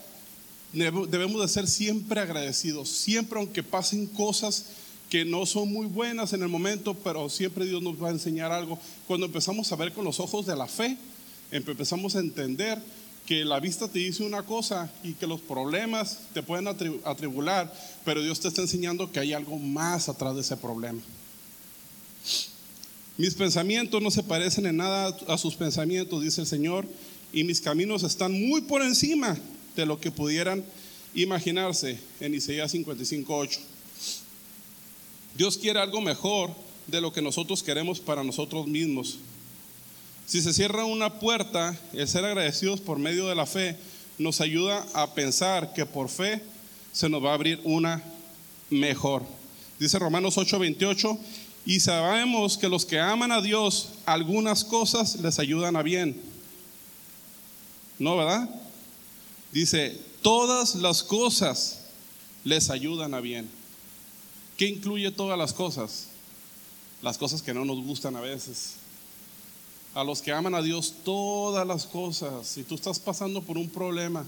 debemos 0.74 1.42
de 1.42 1.48
ser 1.48 1.68
siempre 1.68 2.20
agradecidos, 2.20 2.90
siempre 2.90 3.38
aunque 3.38 3.62
pasen 3.62 4.08
cosas 4.08 4.66
que 5.10 5.26
no 5.26 5.46
son 5.46 5.72
muy 5.72 5.86
buenas 5.86 6.34
en 6.34 6.42
el 6.42 6.48
momento, 6.48 6.94
pero 6.96 7.30
siempre 7.30 7.66
Dios 7.66 7.84
nos 7.84 8.02
va 8.02 8.08
a 8.08 8.12
enseñar 8.12 8.52
algo. 8.52 8.80
Cuando 9.08 9.26
empezamos 9.26 9.72
a 9.72 9.76
ver 9.76 9.94
con 9.94 10.06
los 10.06 10.20
ojos 10.20 10.46
de 10.46 10.56
la 10.56 10.68
fe, 10.68 10.98
empezamos 11.52 12.16
a 12.16 12.20
entender 12.20 12.82
que 13.32 13.46
la 13.46 13.62
vista 13.62 13.88
te 13.88 14.00
dice 14.00 14.24
una 14.24 14.44
cosa 14.44 14.92
y 15.06 15.14
que 15.14 15.26
los 15.26 15.40
problemas 15.40 16.20
te 16.34 16.44
pueden 16.44 16.68
atribular, 16.68 17.74
pero 18.04 18.22
Dios 18.22 18.42
te 18.42 18.50
está 18.50 18.60
enseñando 18.60 19.10
que 19.10 19.22
hay 19.22 19.32
algo 19.32 19.58
más 19.58 20.10
atrás 20.10 20.36
de 20.36 20.42
ese 20.42 20.58
problema. 20.58 21.00
Mis 23.18 23.34
pensamientos 23.34 24.02
no 24.02 24.12
se 24.12 24.22
parecen 24.22 24.66
en 24.66 24.76
nada 24.76 25.18
a 25.30 25.38
sus 25.38 25.56
pensamientos, 25.56 26.22
dice 26.22 26.42
el 26.42 26.48
Señor, 26.48 26.86
y 27.32 27.46
mis 27.46 27.62
caminos 27.62 28.04
están 28.04 28.34
muy 28.34 28.64
por 28.64 28.82
encima 28.82 29.38
de 29.78 29.86
lo 29.86 29.98
que 29.98 30.12
pudieran 30.12 30.66
imaginarse 31.16 32.02
en 32.20 32.34
Isaías 32.34 32.74
55.8. 32.74 33.60
Dios 35.38 35.58
quiere 35.58 35.80
algo 35.80 36.02
mejor 36.02 36.52
de 36.86 37.00
lo 37.00 37.14
que 37.14 37.22
nosotros 37.22 37.64
queremos 37.64 38.02
para 38.02 38.26
nosotros 38.26 38.68
mismos. 38.68 39.20
Si 40.26 40.42
se 40.42 40.54
cierra 40.54 40.86
una 40.86 41.20
puerta, 41.20 41.78
el 41.94 42.08
ser 42.08 42.26
agradecidos 42.26 42.80
por 42.80 43.00
medio 43.00 43.28
de 43.28 43.36
la 43.36 43.46
fe 43.46 43.78
nos 44.18 44.40
ayuda 44.42 44.86
a 44.94 45.14
pensar 45.14 45.74
que 45.74 45.86
por 45.86 46.10
fe 46.10 46.42
se 46.94 47.10
nos 47.10 47.24
va 47.24 47.32
a 47.32 47.36
abrir 47.36 47.60
una 47.64 48.02
mejor. 48.70 49.24
Dice 49.80 50.00
Romanos 50.00 50.38
8:28, 50.38 51.18
y 51.66 51.80
sabemos 51.80 52.58
que 52.58 52.70
los 52.70 52.86
que 52.86 53.00
aman 53.00 53.32
a 53.32 53.42
Dios, 53.42 53.90
algunas 54.06 54.64
cosas 54.64 55.16
les 55.18 55.40
ayudan 55.40 55.76
a 55.76 55.84
bien. 55.84 56.20
¿No, 58.00 58.18
verdad? 58.18 58.50
Dice, 59.52 60.00
todas 60.22 60.76
las 60.76 61.04
cosas 61.04 61.82
les 62.44 62.70
ayudan 62.70 63.14
a 63.14 63.20
bien. 63.20 63.50
¿Qué 64.58 64.68
incluye 64.68 65.12
todas 65.12 65.38
las 65.38 65.54
cosas? 65.54 66.08
Las 67.02 67.18
cosas 67.18 67.42
que 67.42 67.54
no 67.54 67.66
nos 67.66 67.84
gustan 67.84 68.16
a 68.16 68.22
veces. 68.22 68.74
A 69.94 70.04
los 70.04 70.22
que 70.22 70.32
aman 70.32 70.56
a 70.56 70.62
Dios, 70.62 70.94
todas 71.04 71.68
las 71.68 71.86
cosas. 71.86 72.48
Si 72.48 72.64
tú 72.64 72.76
estás 72.76 73.00
pasando 73.00 73.42
por 73.42 73.58
un 73.58 73.70
problema, 73.70 74.26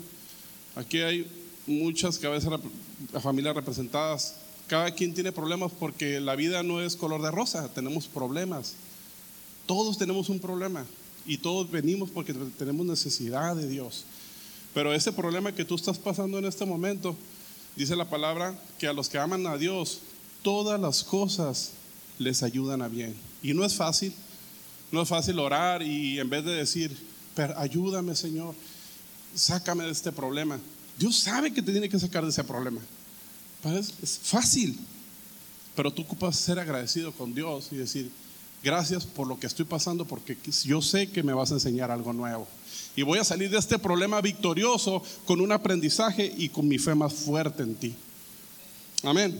aquí 0.75 1.00
hay 1.00 1.27
muchas 1.65 2.17
cabezas, 2.17 2.60
familias 3.22 3.55
representadas 3.55 4.36
cada 4.67 4.91
quien 4.91 5.13
tiene 5.13 5.32
problemas 5.32 5.72
porque 5.77 6.20
la 6.20 6.36
vida 6.36 6.63
no 6.63 6.82
es 6.82 6.96
color 6.96 7.22
de 7.22 7.32
rosa, 7.32 7.70
tenemos 7.74 8.08
problemas. 8.08 8.74
Todos 9.65 9.98
tenemos 9.98 10.29
un 10.29 10.39
problema 10.39 10.86
y 11.25 11.38
todos 11.38 11.70
venimos 11.70 12.10
porque 12.10 12.34
tenemos 12.34 12.86
necesidad 12.86 13.55
de 13.55 13.67
Dios. 13.67 14.05
Pero 14.74 14.93
ese 14.93 15.12
problema 15.12 15.53
que 15.53 15.65
tú 15.65 15.75
estás 15.75 15.98
pasando 15.98 16.39
en 16.39 16.46
este 16.46 16.65
momento, 16.65 17.15
dice 17.75 17.96
la 17.96 18.10
palabra 18.10 18.58
que 18.79 18.88
a 18.88 18.93
los 18.93 19.10
que 19.10 19.20
aman 19.20 19.46
a 19.48 19.58
Dios, 19.58 20.00
todas 20.41 20.79
las 20.79 21.03
cosas 21.03 21.72
les 22.17 22.41
ayudan 22.41 22.82
a 22.82 22.88
bien. 22.88 23.15
Y 23.41 23.53
no 23.53 23.65
es 23.65 23.75
fácil, 23.75 24.13
no 24.94 25.02
es 25.02 25.10
fácil 25.10 25.40
orar 25.40 25.82
y 25.82 26.20
en 26.20 26.30
vez 26.30 26.46
de 26.46 26.52
decir, 26.52 26.96
pero 27.36 27.58
ayúdame 27.58 28.16
Señor, 28.16 28.54
sácame 29.34 29.86
de 29.86 29.92
este 29.92 30.12
problema. 30.12 30.60
Dios 31.00 31.18
sabe 31.18 31.52
que 31.52 31.64
te 31.64 31.72
tiene 31.72 31.90
que 31.90 32.00
sacar 32.00 32.24
de 32.24 32.30
ese 32.30 32.44
problema. 32.44 32.80
Es 33.66 34.20
fácil, 34.22 34.78
pero 35.76 35.92
tú 35.92 36.04
ocupas 36.04 36.36
ser 36.36 36.60
agradecido 36.60 37.12
con 37.12 37.34
Dios 37.34 37.70
y 37.72 37.78
decir, 37.78 38.12
gracias 38.64 39.08
por 39.08 39.26
lo 39.26 39.40
que 39.40 39.48
estoy 39.48 39.66
pasando 39.66 40.06
porque 40.06 40.38
yo 40.64 40.80
sé 40.80 41.10
que 41.10 41.24
me 41.24 41.34
vas 41.34 41.50
a 41.50 41.56
enseñar 41.56 41.90
algo 41.90 42.14
nuevo. 42.14 42.48
Y 42.96 43.02
voy 43.02 43.18
a 43.18 43.24
salir 43.24 43.50
de 43.50 43.58
este 43.58 43.80
problema 43.80 44.22
victorioso 44.22 45.02
con 45.26 45.42
un 45.42 45.52
aprendizaje 45.52 46.32
y 46.38 46.50
con 46.50 46.68
mi 46.68 46.78
fe 46.78 46.94
más 46.94 47.14
fuerte 47.14 47.64
en 47.64 47.74
ti. 47.74 47.96
Amén. 49.02 49.40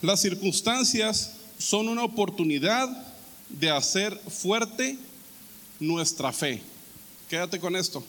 Las 0.00 0.20
circunstancias 0.20 1.36
son 1.62 1.88
una 1.88 2.02
oportunidad 2.02 2.88
de 3.48 3.70
hacer 3.70 4.18
fuerte 4.28 4.98
nuestra 5.78 6.32
fe. 6.32 6.60
Quédate 7.28 7.60
con 7.60 7.76
esto. 7.76 8.04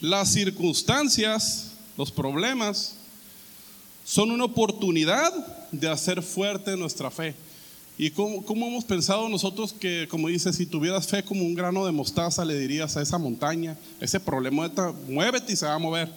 Las 0.00 0.32
circunstancias 0.32 1.72
los 1.96 2.12
problemas 2.12 2.94
son 4.04 4.30
una 4.30 4.44
oportunidad 4.44 5.32
de 5.72 5.88
hacer 5.88 6.22
fuerte 6.22 6.76
nuestra 6.76 7.10
fe. 7.10 7.34
¿Y 7.98 8.10
cómo, 8.10 8.44
hemos 8.48 8.84
pensado 8.84 9.28
nosotros 9.28 9.72
que, 9.72 10.06
como 10.08 10.28
dice, 10.28 10.52
si 10.52 10.64
tuvieras 10.64 11.08
fe 11.08 11.24
como 11.24 11.42
un 11.42 11.54
grano 11.54 11.84
de 11.84 11.90
mostaza, 11.90 12.44
le 12.44 12.56
dirías 12.56 12.96
a 12.96 13.02
esa 13.02 13.18
montaña, 13.18 13.76
ese 14.00 14.20
problema, 14.20 14.70
muévete 15.08 15.52
y 15.52 15.56
se 15.56 15.66
va 15.66 15.74
a 15.74 15.78
mover? 15.78 16.08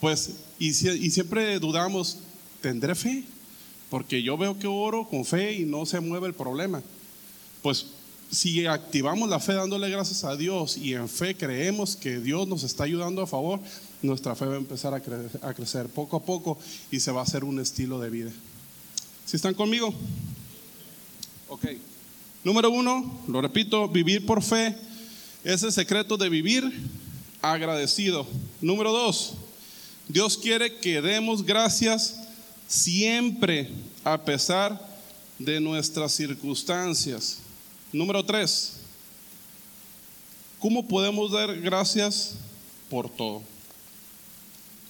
Pues, 0.00 0.34
y, 0.58 0.68
y 0.68 1.10
siempre 1.10 1.58
dudamos, 1.58 2.18
¿tendré 2.60 2.94
fe? 2.94 3.24
Porque 3.92 4.22
yo 4.22 4.38
veo 4.38 4.58
que 4.58 4.66
oro 4.66 5.06
con 5.06 5.22
fe 5.22 5.52
y 5.52 5.66
no 5.66 5.84
se 5.84 6.00
mueve 6.00 6.26
el 6.26 6.32
problema. 6.32 6.82
Pues 7.60 7.88
si 8.30 8.64
activamos 8.64 9.28
la 9.28 9.38
fe 9.38 9.52
dándole 9.52 9.90
gracias 9.90 10.24
a 10.24 10.34
Dios 10.34 10.78
y 10.78 10.94
en 10.94 11.10
fe 11.10 11.34
creemos 11.34 11.94
que 11.94 12.18
Dios 12.18 12.48
nos 12.48 12.62
está 12.62 12.84
ayudando 12.84 13.20
a 13.20 13.26
favor, 13.26 13.60
nuestra 14.00 14.34
fe 14.34 14.46
va 14.46 14.54
a 14.54 14.56
empezar 14.56 14.94
a, 14.94 15.52
crecer 15.52 15.90
poco 15.90 16.16
a 16.16 16.24
poco 16.24 16.58
y 16.90 17.00
se 17.00 17.12
va 17.12 17.20
a 17.20 17.24
hacer 17.24 17.44
un 17.44 17.60
estilo 17.60 18.00
de 18.00 18.08
vida. 18.08 18.30
¿Si 19.26 19.36
están 19.36 19.52
conmigo? 19.52 19.92
Ok. 21.50 21.66
Número 22.44 22.70
uno, 22.70 23.20
lo 23.28 23.42
repito, 23.42 23.88
vivir 23.88 24.24
por 24.24 24.42
fe 24.42 24.74
es 25.44 25.62
el 25.64 25.70
secreto 25.70 26.16
de 26.16 26.30
vivir 26.30 26.64
agradecido. 27.42 28.26
Número 28.62 28.90
dos, 28.90 29.34
Dios 30.08 30.38
quiere 30.38 30.78
que 30.78 31.02
demos 31.02 31.44
gracias 31.44 32.22
siempre 32.72 33.68
a 34.02 34.16
pesar 34.24 34.80
de 35.38 35.60
nuestras 35.60 36.12
circunstancias. 36.12 37.38
Número 37.92 38.24
tres, 38.24 38.78
¿cómo 40.58 40.88
podemos 40.88 41.30
dar 41.30 41.60
gracias 41.60 42.34
por 42.88 43.10
todo? 43.10 43.42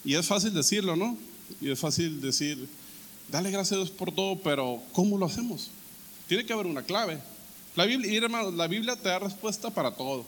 Y 0.05 0.15
es 0.15 0.25
fácil 0.25 0.55
decirlo, 0.55 0.95
¿no? 0.95 1.19
Y 1.61 1.73
es 1.73 1.81
fácil 1.81 2.21
decir, 2.21 2.69
dale 3.29 3.51
gracias 3.51 3.73
a 3.73 3.83
Dios 3.83 3.91
por 3.91 4.13
todo, 4.13 4.37
pero 4.39 4.81
¿cómo 4.93 5.19
lo 5.19 5.27
hacemos? 5.27 5.71
Tiene 6.29 6.47
que 6.47 6.53
haber 6.53 6.67
una 6.67 6.85
clave. 6.85 7.19
La 7.75 7.85
Biblia, 7.85 8.29
la 8.53 8.69
Biblia 8.69 8.95
te 8.95 9.09
da 9.09 9.19
respuesta 9.19 9.71
para 9.71 9.91
todo. 9.91 10.25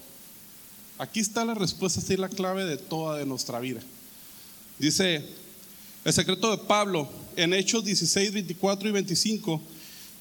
Aquí 0.99 1.21
está 1.21 1.45
la 1.45 1.55
respuesta, 1.55 2.01
esta 2.01 2.15
es 2.15 2.19
la 2.19 2.29
clave 2.29 2.65
de 2.65 2.79
toda 2.79 3.17
de 3.17 3.27
nuestra 3.27 3.61
vida. 3.61 3.81
Dice, 4.81 5.25
el 6.05 6.13
secreto 6.13 6.51
de 6.51 6.59
Pablo 6.59 7.09
en 7.37 7.55
Hechos 7.55 7.85
16, 7.85 8.33
24 8.33 8.89
y 8.89 8.93
25 8.93 9.63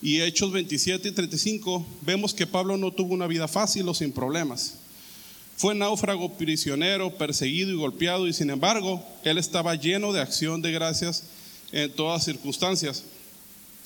y 0.02 0.22
Hechos 0.22 0.52
27 0.52 1.08
y 1.08 1.12
35, 1.12 1.86
vemos 2.02 2.34
que 2.34 2.46
Pablo 2.46 2.78
no 2.78 2.92
tuvo 2.92 3.14
una 3.14 3.28
vida 3.28 3.48
fácil 3.48 3.88
o 3.88 3.94
sin 3.94 4.12
problemas. 4.12 4.76
Fue 5.56 5.76
náufrago, 5.76 6.34
prisionero, 6.34 7.16
perseguido 7.16 7.72
y 7.72 7.76
golpeado, 7.76 8.28
y 8.28 8.34
sin 8.34 8.50
embargo, 8.50 9.04
él 9.24 9.38
estaba 9.38 9.76
lleno 9.76 10.12
de 10.12 10.20
acción 10.20 10.62
de 10.62 10.72
gracias 10.72 11.24
en 11.72 11.92
todas 11.92 12.26
circunstancias. 12.26 13.04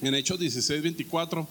En 0.01 0.15
Hechos 0.15 0.39
16, 0.39 0.81
24, 0.81 1.47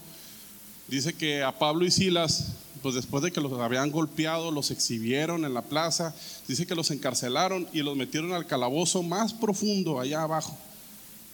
dice 0.87 1.13
que 1.13 1.43
a 1.43 1.57
Pablo 1.57 1.85
y 1.85 1.91
Silas, 1.91 2.53
pues 2.81 2.95
después 2.95 3.23
de 3.23 3.31
que 3.31 3.41
los 3.41 3.53
habían 3.53 3.91
golpeado, 3.91 4.51
los 4.51 4.71
exhibieron 4.71 5.45
en 5.45 5.53
la 5.53 5.61
plaza, 5.61 6.15
dice 6.47 6.65
que 6.65 6.75
los 6.75 6.91
encarcelaron 6.91 7.67
y 7.71 7.83
los 7.83 7.95
metieron 7.95 8.33
al 8.33 8.47
calabozo 8.47 9.03
más 9.03 9.33
profundo, 9.33 9.99
allá 9.99 10.23
abajo, 10.23 10.57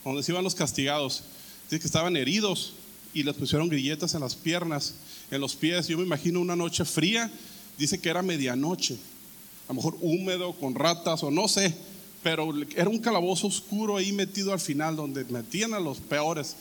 donde 0.04 0.24
se 0.24 0.32
iban 0.32 0.44
los 0.44 0.56
castigados. 0.56 1.24
Dice 1.66 1.80
que 1.80 1.88
estaban 1.88 2.18
heridos 2.18 2.74
y 3.14 3.24
les 3.24 3.36
pusieron 3.36 3.70
grilletas 3.70 4.14
en 4.14 4.22
las 4.22 4.36
piernas, 4.36 4.96
en 5.32 5.42
los 5.42 5.56
pies. 5.56 5.88
Yo 5.88 5.98
me 5.98 6.04
imagino 6.04 6.40
una 6.40 6.56
noche 6.56 6.86
fría 6.86 7.32
dice 7.78 8.00
que 8.00 8.10
era 8.10 8.22
medianoche, 8.22 8.96
a 9.68 9.70
lo 9.70 9.76
mejor 9.76 9.98
húmedo, 10.02 10.54
con 10.54 10.76
ratas 10.76 11.24
o 11.24 11.32
no 11.32 11.48
sé, 11.48 11.74
pero 12.22 12.52
era 12.76 12.90
un 12.90 13.00
calabozo 13.00 13.48
oscuro 13.48 13.98
ahí 13.98 14.12
metido 14.12 14.54
al 14.54 14.60
final 14.60 14.96
donde 14.96 15.26
metían 15.26 15.74
a 15.74 15.80
los 15.80 16.00
peores. 16.00 16.56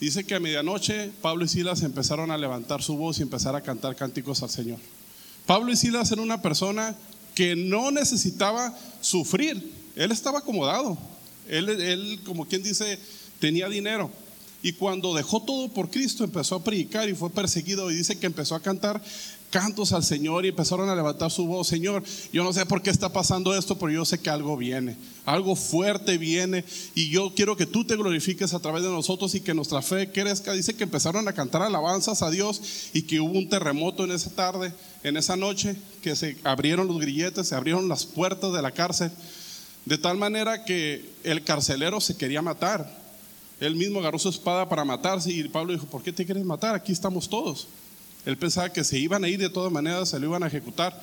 Dice 0.00 0.24
que 0.24 0.34
a 0.34 0.40
medianoche 0.40 1.10
Pablo 1.22 1.44
y 1.44 1.48
Silas 1.48 1.82
empezaron 1.82 2.30
a 2.30 2.38
levantar 2.38 2.82
su 2.82 2.96
voz 2.96 3.18
y 3.18 3.22
empezar 3.22 3.56
a 3.56 3.62
cantar 3.62 3.96
cánticos 3.96 4.42
al 4.42 4.50
Señor. 4.50 4.78
Pablo 5.46 5.72
y 5.72 5.76
Silas 5.76 6.10
eran 6.10 6.24
una 6.24 6.42
persona 6.42 6.96
que 7.34 7.56
no 7.56 7.90
necesitaba 7.90 8.76
sufrir, 9.00 9.72
él 9.96 10.12
estaba 10.12 10.40
acomodado, 10.40 10.96
él, 11.48 11.68
él 11.68 12.20
como 12.24 12.46
quien 12.46 12.62
dice, 12.62 12.98
tenía 13.38 13.68
dinero. 13.68 14.10
Y 14.62 14.72
cuando 14.72 15.14
dejó 15.14 15.42
todo 15.42 15.68
por 15.68 15.90
Cristo, 15.90 16.24
empezó 16.24 16.54
a 16.54 16.64
predicar 16.64 17.08
y 17.08 17.14
fue 17.14 17.28
perseguido. 17.28 17.90
Y 17.90 17.96
dice 17.96 18.18
que 18.18 18.24
empezó 18.26 18.54
a 18.54 18.60
cantar 18.60 19.02
cantos 19.54 19.92
al 19.92 20.02
Señor 20.02 20.44
y 20.44 20.48
empezaron 20.48 20.88
a 20.88 20.96
levantar 20.96 21.30
su 21.30 21.46
voz, 21.46 21.68
Señor, 21.68 22.02
yo 22.32 22.42
no 22.42 22.52
sé 22.52 22.66
por 22.66 22.82
qué 22.82 22.90
está 22.90 23.12
pasando 23.12 23.56
esto, 23.56 23.78
pero 23.78 23.92
yo 23.92 24.04
sé 24.04 24.18
que 24.18 24.28
algo 24.28 24.56
viene, 24.56 24.96
algo 25.24 25.54
fuerte 25.54 26.18
viene. 26.18 26.64
Y 26.96 27.10
yo 27.10 27.32
quiero 27.36 27.56
que 27.56 27.64
tú 27.64 27.84
te 27.84 27.94
glorifiques 27.94 28.52
a 28.52 28.58
través 28.58 28.82
de 28.82 28.88
nosotros 28.88 29.32
y 29.36 29.40
que 29.40 29.54
nuestra 29.54 29.80
fe 29.80 30.10
crezca. 30.10 30.54
Dice 30.54 30.74
que 30.74 30.82
empezaron 30.82 31.28
a 31.28 31.34
cantar 31.34 31.62
alabanzas 31.62 32.22
a 32.22 32.30
Dios 32.30 32.90
y 32.92 33.02
que 33.02 33.20
hubo 33.20 33.38
un 33.38 33.48
terremoto 33.48 34.02
en 34.02 34.10
esa 34.10 34.30
tarde, 34.30 34.72
en 35.04 35.16
esa 35.16 35.36
noche, 35.36 35.76
que 36.02 36.16
se 36.16 36.36
abrieron 36.42 36.88
los 36.88 36.98
grilletes, 36.98 37.46
se 37.46 37.54
abrieron 37.54 37.88
las 37.88 38.06
puertas 38.06 38.52
de 38.52 38.60
la 38.60 38.72
cárcel, 38.72 39.12
de 39.84 39.98
tal 39.98 40.16
manera 40.16 40.64
que 40.64 41.04
el 41.24 41.44
carcelero 41.44 42.00
se 42.00 42.16
quería 42.16 42.42
matar. 42.42 43.04
Él 43.60 43.76
mismo 43.76 44.00
agarró 44.00 44.18
su 44.18 44.28
espada 44.28 44.68
para 44.68 44.84
matarse 44.84 45.30
y 45.30 45.48
Pablo 45.48 45.72
dijo, 45.72 45.86
¿por 45.86 46.02
qué 46.02 46.12
te 46.12 46.24
quieres 46.24 46.44
matar? 46.44 46.74
Aquí 46.74 46.92
estamos 46.92 47.28
todos. 47.28 47.68
Él 48.26 48.36
pensaba 48.36 48.72
que 48.72 48.84
se 48.84 48.98
iban 48.98 49.24
a 49.24 49.28
ir 49.28 49.38
de 49.38 49.50
todas 49.50 49.70
maneras, 49.70 50.08
se 50.08 50.18
lo 50.18 50.26
iban 50.26 50.42
a 50.42 50.46
ejecutar. 50.46 50.98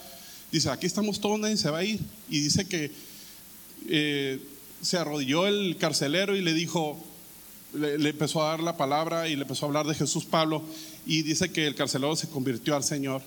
Dice, 0.51 0.69
aquí 0.69 0.85
estamos 0.85 1.19
todos, 1.19 1.39
nadie 1.39 1.57
se 1.57 1.69
va 1.69 1.79
a 1.79 1.83
ir. 1.83 1.99
Y 2.29 2.39
dice 2.41 2.67
que 2.67 2.91
eh, 3.87 4.39
se 4.81 4.97
arrodilló 4.97 5.47
el 5.47 5.77
carcelero 5.77 6.35
y 6.35 6.41
le 6.41 6.53
dijo, 6.53 7.01
le, 7.73 8.09
empezó 8.09 8.43
a 8.43 8.49
dar 8.49 8.59
la 8.59 8.75
palabra 8.75 9.29
y 9.29 9.35
le 9.35 9.43
empezó 9.43 9.65
a 9.65 9.69
hablar 9.69 9.85
de 9.85 9.93
Jesús 9.93 10.25
Pablo. 10.25 10.63
Y 11.05 11.21
dice 11.21 11.51
que 11.51 11.67
el 11.67 11.75
carcelero 11.75 12.15
se 12.15 12.27
convirtió 12.27 12.75
al 12.75 12.83
Señor. 12.83 13.21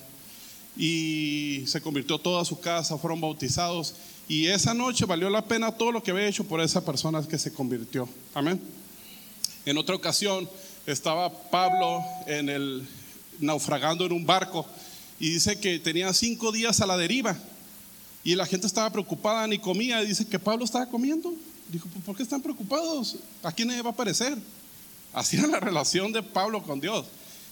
Y 0.77 1.63
se 1.67 1.81
convirtió 1.81 2.19
toda 2.19 2.45
su 2.45 2.59
casa, 2.59 2.99
fueron 2.99 3.21
bautizados. 3.21 3.95
Y 4.29 4.47
esa 4.47 4.73
noche 4.73 5.05
valió 5.05 5.29
la 5.29 5.45
pena 5.45 5.73
todo 5.73 5.93
lo 5.93 6.03
que 6.03 6.11
había 6.11 6.27
hecho 6.27 6.45
por 6.45 6.61
esa 6.61 6.85
persona 6.85 7.23
que 7.23 7.39
se 7.39 7.53
convirtió. 7.53 8.09
Amén. 8.33 8.61
En 9.67 9.77
otra 9.79 9.95
ocasión 9.95 10.49
estaba 10.87 11.31
Pablo 11.51 12.03
en 12.27 12.49
el, 12.49 12.89
naufragando 13.39 14.07
en 14.07 14.13
un 14.13 14.27
barco 14.27 14.67
y 15.21 15.31
dice 15.31 15.59
que 15.59 15.79
tenía 15.79 16.13
cinco 16.13 16.53
días 16.53 16.81
a 16.81 16.87
la 16.87 16.97
deriva 16.97 17.37
y 18.25 18.35
la 18.35 18.47
gente 18.47 18.67
estaba 18.67 18.91
preocupada, 18.91 19.47
ni 19.47 19.59
comía, 19.59 20.03
y 20.03 20.07
dice 20.07 20.27
que 20.27 20.39
Pablo 20.39 20.65
estaba 20.65 20.87
comiendo. 20.87 21.35
Dijo, 21.69 21.87
¿por 22.07 22.17
qué 22.17 22.23
están 22.23 22.41
preocupados? 22.41 23.17
¿A 23.43 23.53
quién 23.53 23.69
va 23.69 23.89
a 23.89 23.93
aparecer? 23.93 24.39
Así 25.13 25.37
era 25.37 25.47
la 25.47 25.61
relación 25.61 26.11
de 26.11 26.23
Pablo 26.23 26.63
con 26.63 26.81
Dios. 26.81 27.07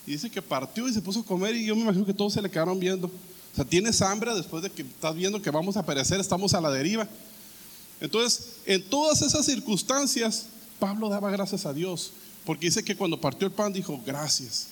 Y 0.06 0.12
dice 0.12 0.30
que 0.30 0.40
partió 0.40 0.88
y 0.88 0.94
se 0.94 1.02
puso 1.02 1.20
a 1.20 1.24
comer 1.24 1.54
y 1.54 1.66
yo 1.66 1.76
me 1.76 1.82
imagino 1.82 2.06
que 2.06 2.14
todos 2.14 2.32
se 2.32 2.40
le 2.42 2.50
quedaron 2.50 2.80
viendo. 2.80 3.10
O 3.52 3.56
sea, 3.56 3.64
tienes 3.64 4.00
hambre 4.00 4.34
después 4.34 4.62
de 4.62 4.70
que 4.70 4.82
estás 4.82 5.14
viendo 5.14 5.42
que 5.42 5.50
vamos 5.50 5.76
a 5.76 5.84
perecer, 5.84 6.20
estamos 6.20 6.54
a 6.54 6.60
la 6.60 6.70
deriva. 6.70 7.06
Entonces, 8.00 8.56
en 8.66 8.82
todas 8.88 9.22
esas 9.22 9.44
circunstancias, 9.44 10.46
Pablo 10.78 11.08
daba 11.08 11.30
gracias 11.30 11.66
a 11.66 11.72
Dios, 11.72 12.12
porque 12.44 12.66
dice 12.66 12.82
que 12.82 12.96
cuando 12.96 13.20
partió 13.20 13.46
el 13.46 13.52
pan 13.52 13.72
dijo, 13.72 14.00
gracias. 14.04 14.68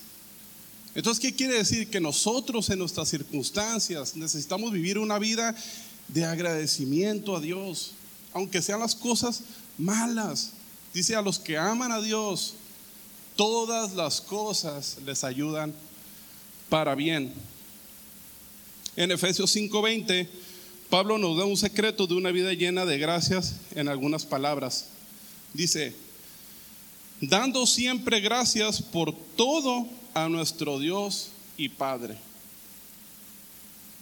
Entonces, 0.94 1.20
¿qué 1.20 1.34
quiere 1.34 1.54
decir? 1.54 1.88
Que 1.88 2.00
nosotros 2.00 2.68
en 2.70 2.80
nuestras 2.80 3.08
circunstancias 3.08 4.16
necesitamos 4.16 4.72
vivir 4.72 4.98
una 4.98 5.18
vida 5.18 5.54
de 6.08 6.24
agradecimiento 6.24 7.36
a 7.36 7.40
Dios, 7.40 7.92
aunque 8.32 8.62
sean 8.62 8.80
las 8.80 8.94
cosas 8.94 9.42
malas. 9.78 10.50
Dice 10.92 11.14
a 11.14 11.22
los 11.22 11.38
que 11.38 11.56
aman 11.56 11.92
a 11.92 12.00
Dios, 12.00 12.54
todas 13.36 13.92
las 13.92 14.20
cosas 14.20 14.96
les 15.04 15.22
ayudan 15.22 15.72
para 16.68 16.94
bien. 16.94 17.32
En 18.96 19.10
Efesios 19.12 19.54
5:20, 19.54 20.28
Pablo 20.88 21.18
nos 21.18 21.36
da 21.36 21.44
un 21.44 21.56
secreto 21.56 22.06
de 22.06 22.14
una 22.14 22.32
vida 22.32 22.52
llena 22.52 22.84
de 22.84 22.98
gracias 22.98 23.54
en 23.74 23.88
algunas 23.88 24.26
palabras. 24.26 24.88
Dice, 25.54 25.94
dando 27.20 27.66
siempre 27.66 28.20
gracias 28.20 28.82
por 28.82 29.14
todo 29.36 29.86
a 30.14 30.28
nuestro 30.28 30.80
Dios 30.80 31.28
y 31.56 31.68
Padre. 31.68 32.16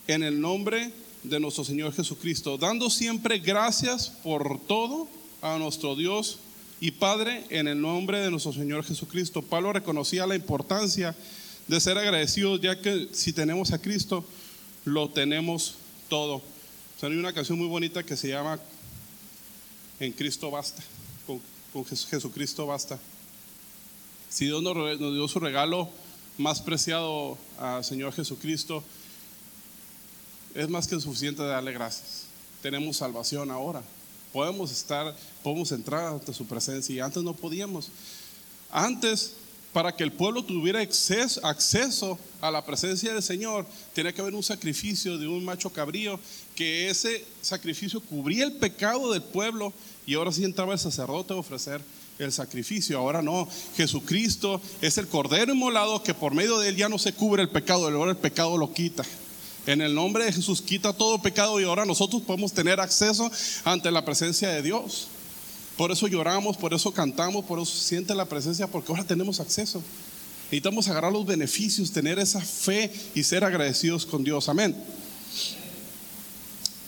En 0.07 0.23
el 0.23 0.41
nombre 0.41 0.91
de 1.23 1.39
nuestro 1.39 1.65
Señor 1.65 1.93
Jesucristo, 1.93 2.57
dando 2.57 2.89
siempre 2.89 3.39
gracias 3.39 4.09
por 4.23 4.59
todo 4.61 5.07
a 5.43 5.59
nuestro 5.59 5.97
Dios 5.97 6.39
y 6.81 6.93
Padre 6.93 7.45
en 7.51 7.69
el 7.69 7.79
nombre 7.79 8.21
de 8.21 8.31
nuestro 8.31 8.55
Señor 8.55 8.85
Jesucristo. 8.85 9.43
Pablo 9.43 9.75
reconocía 9.75 10.27
la 10.27 10.37
importancia 10.37 11.15
de 11.67 11.81
ser 11.81 11.99
agradecidos, 11.99 12.61
ya 12.63 12.81
que 12.81 13.09
si 13.13 13.35
tenemos 13.35 13.73
a 13.73 13.79
Cristo, 13.79 14.25
lo 14.93 15.09
tenemos 15.11 15.75
todo. 16.09 16.43
hay 17.03 17.17
una 17.17 17.33
canción 17.33 17.59
muy 17.59 17.69
bonita 17.69 18.03
que 18.03 18.17
se 18.17 18.29
llama 18.29 18.59
En 20.01 20.13
Cristo 20.13 20.51
basta, 20.51 20.83
con, 21.27 21.41
con 21.73 21.85
Jesucristo 21.85 22.67
basta. 22.67 22.99
Si 24.31 24.45
Dios 24.47 24.63
nos, 24.63 24.99
dio 24.99 25.29
su 25.29 25.41
regalo 25.41 25.89
más 26.37 26.61
preciado 26.61 27.39
al 27.59 27.85
Señor 27.85 28.13
Jesucristo, 28.13 28.85
es 30.55 30.69
más 30.69 30.87
que 30.87 31.01
suficiente 31.01 31.43
de 31.43 31.49
darle 31.49 31.73
gracias. 31.73 32.25
Tenemos 32.63 32.97
salvación 32.97 33.51
ahora. 33.51 33.83
Podemos 34.33 34.71
estar, 34.71 35.17
podemos 35.43 35.73
entrar 35.73 36.07
ante 36.07 36.35
su 36.35 36.47
presencia 36.47 36.95
y 36.95 37.01
antes 37.01 37.23
no 37.23 37.35
podíamos. 37.35 37.91
Antes, 38.71 39.35
para 39.79 39.95
que 39.95 40.03
el 40.03 40.11
pueblo 40.11 40.43
tuviera 40.43 40.81
acceso, 40.81 42.19
a 42.41 42.51
la 42.51 42.67
presencia 42.67 43.13
del 43.13 43.23
Señor, 43.23 43.65
tenía 43.95 44.13
que 44.13 44.21
haber 44.21 44.35
un 44.35 44.43
sacrificio 44.43 45.17
de 45.19 45.29
un 45.29 45.45
macho 45.45 45.71
cabrío, 45.71 46.19
que 46.57 46.91
ese 46.91 47.25
sacrificio 47.43 48.01
cubría 48.01 48.47
el 48.47 48.55
pecado 48.55 49.13
del 49.13 49.23
pueblo 49.23 49.73
y 50.05 50.15
ahora 50.15 50.33
sí 50.33 50.43
entraba 50.43 50.73
el 50.73 50.81
sacerdote 50.81 51.33
a 51.33 51.37
ofrecer 51.37 51.81
el 52.19 52.33
sacrificio. 52.33 52.99
Ahora 52.99 53.23
no, 53.23 53.49
Jesucristo 53.77 54.61
es 54.81 54.99
el 54.99 55.07
Cordero 55.07 55.53
inmolado 55.53 56.03
que 56.03 56.13
por 56.13 56.35
medio 56.35 56.59
de 56.59 56.71
él 56.71 56.77
ya 56.77 56.89
no 56.89 56.99
se 56.99 57.13
cubre 57.13 57.45
el 57.45 57.49
pecado, 57.49 57.87
el 57.87 58.17
pecado 58.17 58.59
lo 58.59 58.73
quita. 58.73 59.05
En 59.65 59.81
el 59.81 59.95
nombre 59.95 60.25
de 60.25 60.33
Jesús 60.33 60.61
quita 60.61 60.93
todo 60.93 61.23
pecado 61.23 61.61
y 61.61 61.63
ahora 61.63 61.85
nosotros 61.85 62.23
podemos 62.23 62.53
tener 62.53 62.81
acceso 62.81 63.31
ante 63.63 63.93
la 63.93 64.05
presencia 64.05 64.49
de 64.49 64.61
Dios. 64.61 65.07
Por 65.79 65.93
eso 65.93 66.09
lloramos, 66.09 66.57
por 66.57 66.75
eso 66.75 66.93
cantamos, 66.93 67.45
por 67.45 67.61
eso 67.61 67.73
siente 67.73 68.13
la 68.13 68.25
presencia, 68.25 68.67
porque 68.67 68.91
ahora 68.91 69.05
tenemos 69.05 69.39
acceso. 69.39 69.81
Necesitamos 70.47 70.89
agarrar 70.89 71.13
los 71.13 71.25
beneficios, 71.25 71.93
tener 71.93 72.19
esa 72.19 72.41
fe 72.41 72.93
y 73.15 73.23
ser 73.23 73.45
agradecidos 73.45 74.05
con 74.05 74.25
Dios. 74.25 74.49
Amén. 74.49 74.75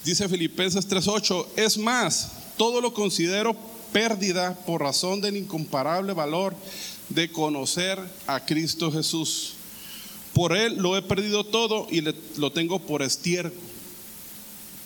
Dice 0.05 0.29
Filipenses 0.29 0.88
3:8, 0.88 1.46
es 1.55 1.79
más, 1.79 2.33
todo 2.57 2.81
lo 2.81 2.92
considero 2.92 3.55
pérdida 3.92 4.59
por 4.66 4.81
razón 4.81 5.20
del 5.20 5.37
incomparable 5.37 6.12
valor 6.12 6.57
de 7.11 7.31
conocer 7.31 7.96
a 8.26 8.44
Cristo 8.44 8.90
Jesús. 8.90 9.53
Por 10.35 10.57
Él 10.57 10.79
lo 10.79 10.96
he 10.96 11.03
perdido 11.03 11.44
todo 11.44 11.87
y 11.90 12.00
lo 12.00 12.50
tengo 12.50 12.81
por 12.81 13.03
estiércol, 13.03 13.57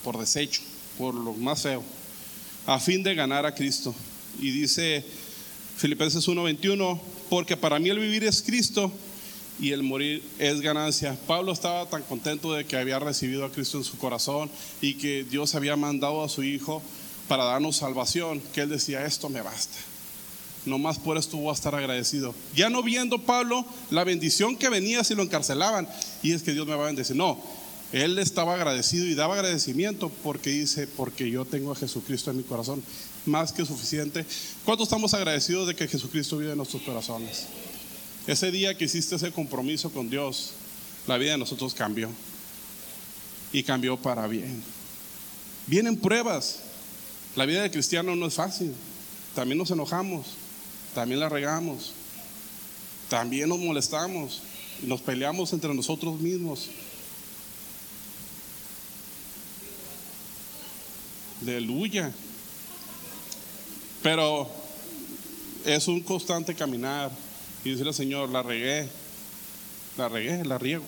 por 0.02 0.18
desecho, 0.18 0.60
por 0.98 1.14
lo 1.14 1.32
más 1.32 1.62
feo, 1.62 1.82
a 2.66 2.78
fin 2.80 3.02
de 3.02 3.14
ganar 3.14 3.46
a 3.46 3.54
Cristo. 3.54 3.94
Y 4.40 4.50
dice 4.50 5.04
Filipenses 5.76 6.26
1:21, 6.26 7.00
porque 7.28 7.56
para 7.56 7.78
mí 7.78 7.88
el 7.88 7.98
vivir 7.98 8.24
es 8.24 8.42
Cristo 8.42 8.92
y 9.60 9.70
el 9.70 9.82
morir 9.82 10.22
es 10.38 10.60
ganancia. 10.60 11.16
Pablo 11.26 11.52
estaba 11.52 11.88
tan 11.88 12.02
contento 12.02 12.52
de 12.52 12.64
que 12.64 12.76
había 12.76 12.98
recibido 12.98 13.44
a 13.44 13.52
Cristo 13.52 13.78
en 13.78 13.84
su 13.84 13.98
corazón 13.98 14.50
y 14.80 14.94
que 14.94 15.24
Dios 15.24 15.54
había 15.54 15.76
mandado 15.76 16.24
a 16.24 16.28
su 16.28 16.42
Hijo 16.42 16.82
para 17.28 17.44
darnos 17.44 17.76
salvación, 17.76 18.42
que 18.52 18.62
él 18.62 18.68
decía, 18.68 19.06
esto 19.06 19.28
me 19.28 19.40
basta. 19.40 19.78
No 20.66 20.78
más 20.78 20.98
por 20.98 21.16
esto 21.18 21.36
voy 21.36 21.50
a 21.50 21.54
estar 21.54 21.74
agradecido. 21.74 22.34
Ya 22.54 22.70
no 22.70 22.82
viendo 22.82 23.18
Pablo 23.18 23.64
la 23.90 24.04
bendición 24.04 24.56
que 24.56 24.70
venía 24.70 25.04
si 25.04 25.14
lo 25.14 25.22
encarcelaban, 25.22 25.88
y 26.22 26.32
es 26.32 26.42
que 26.42 26.52
Dios 26.52 26.66
me 26.66 26.74
va 26.74 26.84
a 26.84 26.86
bendecir. 26.86 27.16
No, 27.16 27.42
él 27.94 28.18
estaba 28.18 28.54
agradecido 28.54 29.06
y 29.06 29.14
daba 29.14 29.34
agradecimiento 29.34 30.10
porque 30.24 30.50
dice, 30.50 30.88
porque 30.88 31.30
yo 31.30 31.44
tengo 31.44 31.70
a 31.70 31.76
Jesucristo 31.76 32.32
en 32.32 32.38
mi 32.38 32.42
corazón, 32.42 32.82
más 33.24 33.52
que 33.52 33.64
suficiente. 33.64 34.26
¿Cuántos 34.64 34.88
estamos 34.88 35.14
agradecidos 35.14 35.68
de 35.68 35.76
que 35.76 35.86
Jesucristo 35.86 36.38
vive 36.38 36.50
en 36.50 36.56
nuestros 36.56 36.82
corazones? 36.82 37.46
Ese 38.26 38.50
día 38.50 38.76
que 38.76 38.86
hiciste 38.86 39.14
ese 39.14 39.30
compromiso 39.30 39.92
con 39.92 40.10
Dios, 40.10 40.54
la 41.06 41.18
vida 41.18 41.32
de 41.32 41.38
nosotros 41.38 41.72
cambió. 41.72 42.10
Y 43.52 43.62
cambió 43.62 43.96
para 43.96 44.26
bien. 44.26 44.60
Vienen 45.68 45.96
pruebas. 45.96 46.62
La 47.36 47.46
vida 47.46 47.62
de 47.62 47.70
cristiano 47.70 48.16
no 48.16 48.26
es 48.26 48.34
fácil. 48.34 48.72
También 49.36 49.58
nos 49.58 49.70
enojamos, 49.70 50.26
también 50.96 51.20
la 51.20 51.28
regamos, 51.28 51.92
también 53.08 53.48
nos 53.48 53.60
molestamos, 53.60 54.42
nos 54.82 55.00
peleamos 55.00 55.52
entre 55.52 55.72
nosotros 55.72 56.18
mismos. 56.18 56.70
Aleluya. 61.44 62.10
Pero 64.02 64.50
es 65.66 65.86
un 65.88 66.00
constante 66.00 66.54
caminar. 66.54 67.10
Y 67.62 67.70
decirle 67.70 67.92
Señor, 67.92 68.30
la 68.30 68.42
regué, 68.42 68.88
la 69.98 70.08
regué, 70.08 70.42
la 70.44 70.56
riego, 70.56 70.84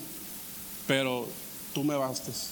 pero 0.86 1.28
tú 1.74 1.84
me 1.84 1.94
bastas. 1.94 2.50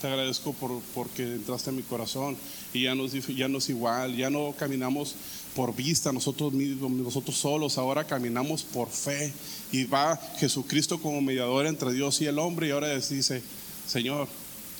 Te 0.00 0.08
agradezco 0.08 0.52
por, 0.52 0.80
porque 0.94 1.22
entraste 1.22 1.70
en 1.70 1.76
mi 1.76 1.82
corazón. 1.82 2.36
Y 2.72 2.82
ya 2.82 2.96
no, 2.96 3.06
ya 3.06 3.46
no 3.46 3.58
es 3.58 3.68
igual, 3.68 4.16
ya 4.16 4.30
no 4.30 4.52
caminamos 4.58 5.14
por 5.54 5.74
vista 5.74 6.12
nosotros 6.12 6.52
mismos, 6.52 6.90
nosotros 6.90 7.36
solos, 7.36 7.78
ahora 7.78 8.04
caminamos 8.04 8.64
por 8.64 8.88
fe. 8.88 9.32
Y 9.70 9.84
va 9.84 10.16
Jesucristo 10.38 11.00
como 11.00 11.20
mediador 11.20 11.66
entre 11.66 11.92
Dios 11.92 12.20
y 12.20 12.26
el 12.26 12.40
hombre. 12.40 12.68
Y 12.68 12.70
ahora 12.72 12.96
dice, 12.96 13.42
Señor, 13.86 14.26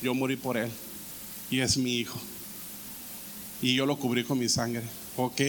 yo 0.03 0.13
morí 0.13 0.35
por 0.35 0.57
él. 0.57 0.71
Y 1.51 1.61
es 1.61 1.77
mi 1.77 1.99
hijo 1.99 2.21
y 3.63 3.75
yo 3.75 3.87
lo 3.87 3.97
cubrí 3.97 4.25
con 4.25 4.39
mi 4.39 4.49
sangre. 4.49 4.83
Ok, 5.17 5.41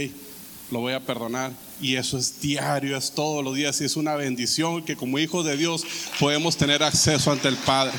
lo 0.72 0.80
voy 0.80 0.94
a 0.94 1.00
perdonar. 1.00 1.52
Y 1.82 1.96
eso 1.96 2.18
es 2.18 2.40
diario, 2.40 2.98
es 2.98 3.12
todos 3.12 3.44
los 3.44 3.56
días 3.56 3.80
y 3.82 3.86
es 3.86 3.96
una 3.96 4.16
bendición 4.16 4.84
que 4.84 4.96
como 4.96 5.20
hijos 5.20 5.46
de 5.46 5.58
Dios 5.58 5.84
podemos 6.20 6.56
tener 6.58 6.84
acceso 6.84 7.32
ante 7.32 7.48
el 7.48 7.58
Padre. 7.58 7.94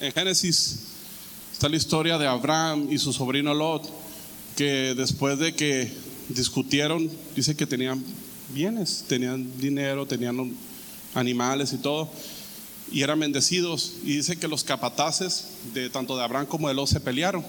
En 0.00 0.12
Génesis 0.12 0.80
está 1.52 1.68
la 1.68 1.76
historia 1.76 2.16
de 2.18 2.26
Abraham 2.26 2.88
y 2.90 2.98
su 2.98 3.12
sobrino 3.12 3.52
Lot, 3.54 3.88
que 4.56 4.94
después 4.94 5.38
de 5.38 5.54
que 5.54 5.92
discutieron, 6.28 7.10
dice 7.34 7.54
que 7.54 7.66
tenían 7.66 8.02
bienes, 8.52 9.04
tenían 9.08 9.58
dinero, 9.58 10.06
tenían 10.06 10.54
animales 11.14 11.72
y 11.72 11.78
todo 11.78 12.10
y 12.90 13.02
eran 13.02 13.20
bendecidos. 13.20 13.94
Y 14.04 14.16
dice 14.16 14.36
que 14.36 14.48
los 14.48 14.64
capataces, 14.64 15.46
de 15.72 15.90
tanto 15.90 16.16
de 16.16 16.24
Abraham 16.24 16.46
como 16.46 16.68
de 16.68 16.74
Lot, 16.74 16.88
se 16.88 17.00
pelearon. 17.00 17.44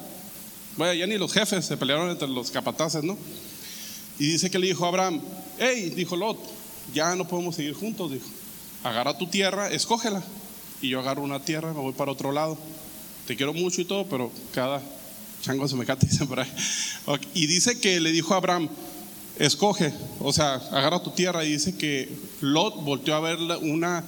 Bueno, 0.77 0.93
ya 0.93 1.07
ni 1.07 1.17
los 1.17 1.33
jefes 1.33 1.65
se 1.65 1.77
pelearon 1.77 2.09
entre 2.09 2.27
los 2.27 2.51
capataces, 2.51 3.03
¿no? 3.03 3.17
Y 4.19 4.27
dice 4.27 4.49
que 4.49 4.59
le 4.59 4.67
dijo 4.67 4.85
a 4.85 4.89
Abraham, 4.89 5.21
hey, 5.59 5.91
dijo 5.95 6.15
Lot, 6.15 6.37
ya 6.93 7.15
no 7.15 7.27
podemos 7.27 7.55
seguir 7.55 7.73
juntos, 7.73 8.11
dijo. 8.11 8.27
Agarra 8.83 9.17
tu 9.17 9.27
tierra, 9.27 9.71
escógela. 9.71 10.23
Y 10.81 10.89
yo 10.89 10.99
agarro 10.99 11.21
una 11.21 11.43
tierra, 11.43 11.73
me 11.73 11.79
voy 11.79 11.93
para 11.93 12.11
otro 12.11 12.31
lado. 12.31 12.57
Te 13.27 13.35
quiero 13.35 13.53
mucho 13.53 13.81
y 13.81 13.85
todo, 13.85 14.07
pero 14.07 14.31
cada 14.53 14.81
chango 15.41 15.67
se 15.67 15.75
me 15.75 15.85
cata, 15.85 16.05
dicen 16.09 16.27
por 16.27 16.39
ahí. 16.39 16.51
Y 17.33 17.47
dice 17.47 17.79
que 17.79 17.99
le 17.99 18.11
dijo 18.11 18.33
a 18.33 18.37
Abraham, 18.37 18.69
escoge, 19.37 19.93
o 20.19 20.33
sea, 20.33 20.55
agarra 20.55 21.03
tu 21.03 21.11
tierra. 21.11 21.43
Y 21.45 21.51
dice 21.51 21.77
que 21.77 22.09
Lot 22.41 22.83
volteó 22.83 23.15
a 23.15 23.19
ver 23.19 23.37
una 23.61 24.03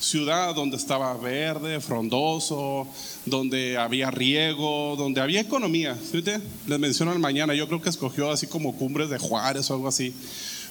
ciudad 0.00 0.54
donde 0.54 0.76
estaba 0.76 1.14
verde, 1.14 1.80
frondoso, 1.80 2.88
donde 3.26 3.76
había 3.76 4.10
riego, 4.10 4.96
donde 4.96 5.20
había 5.20 5.40
economía. 5.40 5.96
¿Sí 6.10 6.22
Les 6.66 6.78
menciono 6.78 7.12
al 7.12 7.18
mañana, 7.18 7.54
yo 7.54 7.68
creo 7.68 7.82
que 7.82 7.90
escogió 7.90 8.30
así 8.30 8.46
como 8.46 8.74
cumbres 8.74 9.10
de 9.10 9.18
Juárez 9.18 9.70
o 9.70 9.74
algo 9.74 9.88
así, 9.88 10.14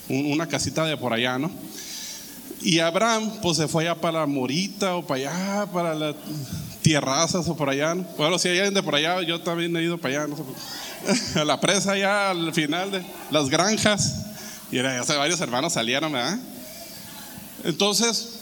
una 0.10 0.48
casita 0.48 0.86
de 0.86 0.98
por 0.98 1.14
allá, 1.14 1.38
¿no? 1.38 1.52
Y 2.62 2.80
Abraham, 2.80 3.40
pues 3.42 3.58
se 3.58 3.68
fue 3.68 3.84
allá 3.84 4.02
para 4.02 4.26
Morita 4.26 4.96
o 4.96 5.06
para 5.06 5.20
allá, 5.20 5.72
para 5.72 5.94
las 5.94 6.16
tierrazas 6.82 7.48
o 7.48 7.56
por 7.56 7.70
allá. 7.70 7.94
Bueno, 8.18 8.38
si 8.38 8.50
hay 8.50 8.58
alguien 8.58 8.74
de 8.74 8.84
por 8.84 8.96
allá, 8.96 9.22
yo 9.22 9.40
también 9.40 9.76
he 9.78 9.84
ido 9.84 9.98
para 9.98 10.24
allá, 10.24 10.28
no 10.28 10.36
a 11.42 11.46
la 11.46 11.62
presa 11.62 11.94
allá 11.94 12.32
al 12.32 12.54
final 12.54 12.92
de 12.92 13.04
las 13.32 13.50
granjas. 13.50 14.26
Y 14.72 14.78
era, 14.78 15.02
varios 15.04 15.40
hermanos 15.40 15.74
salieron, 15.74 16.12
¿verdad? 16.12 16.38
Entonces, 17.64 18.39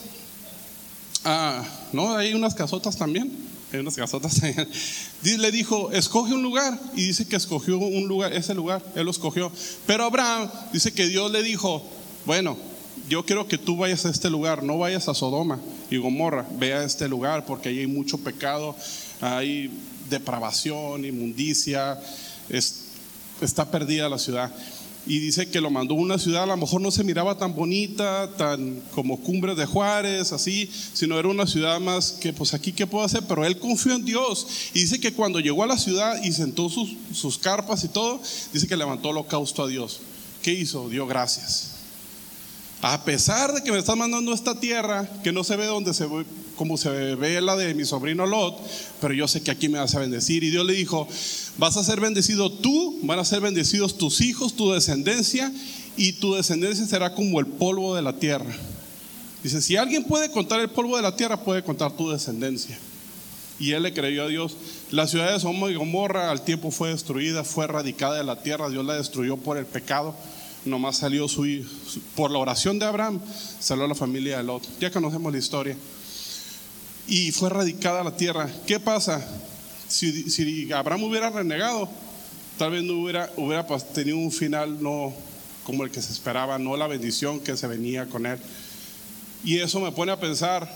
Ah, 1.30 1.62
no, 1.92 2.16
hay 2.16 2.34
unas 2.34 2.56
casotas 2.56 2.96
también. 2.96 3.30
Hay 3.74 3.80
unas 3.80 3.98
casotas. 3.98 4.42
Le 5.24 5.52
dijo, 5.52 5.92
escoge 5.92 6.34
un 6.34 6.42
lugar. 6.42 6.80
Y 6.96 7.08
dice 7.08 7.28
que 7.28 7.36
escogió 7.36 7.78
un 7.78 8.08
lugar, 8.08 8.32
ese 8.32 8.54
lugar, 8.54 8.82
él 8.96 9.04
lo 9.04 9.12
escogió. 9.12 9.52
Pero 9.86 10.06
Abraham 10.06 10.50
dice 10.72 10.94
que 10.94 11.06
Dios 11.08 11.30
le 11.30 11.44
dijo, 11.44 11.84
bueno, 12.26 12.56
yo 13.10 13.26
quiero 13.26 13.46
que 13.46 13.58
tú 13.58 13.76
vayas 13.76 14.06
a 14.06 14.10
este 14.10 14.30
lugar, 14.30 14.64
no 14.64 14.78
vayas 14.78 15.10
a 15.10 15.14
Sodoma 15.14 15.60
y 15.90 15.98
Gomorra, 15.98 16.48
ve 16.54 16.74
a 16.74 16.86
este 16.86 17.10
lugar 17.10 17.46
porque 17.46 17.68
ahí 17.68 17.80
hay 17.80 17.88
mucho 17.88 18.18
pecado, 18.20 18.74
hay 19.20 19.70
depravación, 20.10 21.04
inmundicia, 21.04 22.00
está 23.42 23.70
perdida 23.70 24.08
la 24.08 24.18
ciudad 24.18 24.50
y 25.08 25.20
dice 25.20 25.50
que 25.50 25.62
lo 25.62 25.70
mandó 25.70 25.94
a 25.94 25.98
una 25.98 26.20
ciudad, 26.20 26.44
a 26.44 26.48
lo 26.48 26.58
mejor 26.58 26.82
no 26.82 26.92
se 26.92 27.04
miraba 27.04 27.38
tan 27.38 27.56
bonita, 27.56 28.30
tan 28.38 28.82
como 28.94 29.20
Cumbres 29.22 29.56
de 29.56 29.66
Juárez, 29.66 30.34
así, 30.34 30.70
sino 30.94 31.18
era 31.18 31.28
una 31.28 31.48
ciudad 31.48 31.80
más 31.80 32.12
que, 32.12 32.34
pues 32.34 32.54
aquí, 32.54 32.74
¿qué 32.74 32.86
puedo 32.86 33.06
hacer? 33.06 33.24
Pero 33.28 33.46
él 33.46 33.58
confió 33.58 33.94
en 33.94 34.06
Dios 34.06 34.48
y 34.74 34.82
dice 34.82 35.00
que 35.00 35.14
cuando 35.14 35.40
llegó 35.40 35.64
a 35.64 35.68
la 35.68 35.78
ciudad 35.78 36.22
y 36.24 36.32
sentó 36.32 36.70
sus, 36.70 36.96
sus 37.14 37.38
carpas 37.38 37.84
y 37.84 37.88
todo, 37.88 38.22
dice 38.52 38.68
que 38.68 38.76
levantó 38.76 39.10
holocausto 39.10 39.64
a 39.64 39.68
Dios. 39.68 40.02
¿Qué 40.42 40.52
hizo? 40.52 40.90
Dio 40.90 41.08
gracias. 41.08 41.72
A 42.82 43.04
pesar 43.04 43.54
de 43.54 43.64
que 43.64 43.72
me 43.72 43.80
estás 43.80 43.98
mandando 43.98 44.34
esta 44.34 44.60
tierra, 44.60 45.10
que 45.24 45.32
no 45.32 45.44
se 45.44 45.56
ve 45.56 45.66
donde 45.66 45.94
se 45.94 46.08
como 46.58 46.78
se 46.78 46.90
ve 47.16 47.40
la 47.40 47.56
de 47.56 47.74
mi 47.74 47.86
sobrino 47.86 48.26
Lot, 48.26 48.60
pero 49.00 49.14
yo 49.14 49.28
sé 49.28 49.42
que 49.42 49.52
aquí 49.52 49.70
me 49.70 49.80
vas 49.80 49.96
a 49.96 50.00
bendecir. 50.00 50.44
Y 50.44 50.50
Dios 50.50 50.66
le 50.66 50.74
dijo, 50.74 51.08
vas 51.58 51.78
a 51.78 51.84
ser 51.84 52.02
bendecido 52.02 52.52
tú, 52.52 53.00
van 53.04 53.20
a 53.20 53.26
ser 53.26 53.40
bendecidos 53.40 53.98
tus 53.98 54.20
hijos, 54.20 54.56
tu 54.56 54.72
descendencia, 54.72 55.54
y 55.96 56.14
tu 56.14 56.34
descendencia 56.34 56.86
será 56.86 57.14
como 57.14 57.40
el 57.40 57.48
polvo 57.48 57.96
de 57.96 58.02
la 58.02 58.14
tierra. 58.14 58.54
Dice, 59.44 59.62
si 59.62 59.78
alguien 59.78 60.04
puede 60.04 60.30
contar 60.32 60.60
el 60.60 60.70
polvo 60.70 60.98
de 60.98 61.04
la 61.04 61.16
tierra, 61.16 61.44
puede 61.44 61.64
contar 61.64 61.96
tu 61.96 62.10
descendencia. 62.10 62.78
Y 63.60 63.72
él 63.72 63.84
le 63.84 63.94
creyó 63.94 64.26
a 64.26 64.28
Dios. 64.28 64.58
La 64.92 65.08
ciudad 65.08 65.32
de 65.32 65.40
Sodoma 65.40 65.72
y 65.72 65.76
Gomorra 65.76 66.30
al 66.30 66.44
tiempo 66.44 66.72
fue 66.72 66.90
destruida, 66.90 67.44
fue 67.44 67.64
erradicada 67.64 68.18
de 68.18 68.24
la 68.24 68.42
tierra, 68.42 68.70
Dios 68.70 68.86
la 68.86 68.96
destruyó 68.96 69.38
por 69.38 69.58
el 69.58 69.66
pecado 69.66 70.14
nomás 70.68 70.98
salió 70.98 71.28
su, 71.28 71.66
por 72.16 72.32
la 72.32 72.40
oración 72.40 72.78
de 72.80 72.86
Abraham, 72.86 73.20
salió 73.60 73.88
la 73.88 73.96
familia 73.96 74.38
de 74.38 74.44
Lot. 74.44 74.68
Ya 74.80 74.92
conocemos 74.92 75.32
la 75.32 75.40
historia. 75.40 75.76
Y 77.08 77.32
fue 77.32 77.50
erradicada 77.50 78.04
la 78.04 78.16
tierra. 78.16 78.50
¿Qué 78.66 78.80
pasa? 78.80 79.26
Si, 79.88 80.72
Abraham 80.72 81.04
hubiera 81.04 81.30
renegado, 81.30 81.90
tal 82.58 82.72
vez 82.72 82.84
no 82.84 82.94
hubiera, 83.02 83.32
hubiera 83.38 83.66
tenido 83.66 84.18
un 84.18 84.32
final 84.32 84.82
no 84.82 85.14
como 85.64 85.84
el 85.84 85.92
que 85.92 86.02
se 86.02 86.12
esperaba, 86.14 86.58
no 86.58 86.78
la 86.78 86.88
bendición 86.88 87.40
que 87.40 87.56
se 87.58 87.68
venía 87.68 88.08
con 88.08 88.26
él. 88.26 88.40
Y 89.44 89.60
eso 89.60 89.80
me 89.80 89.92
pone 89.92 90.12
a 90.12 90.20
pensar 90.20 90.70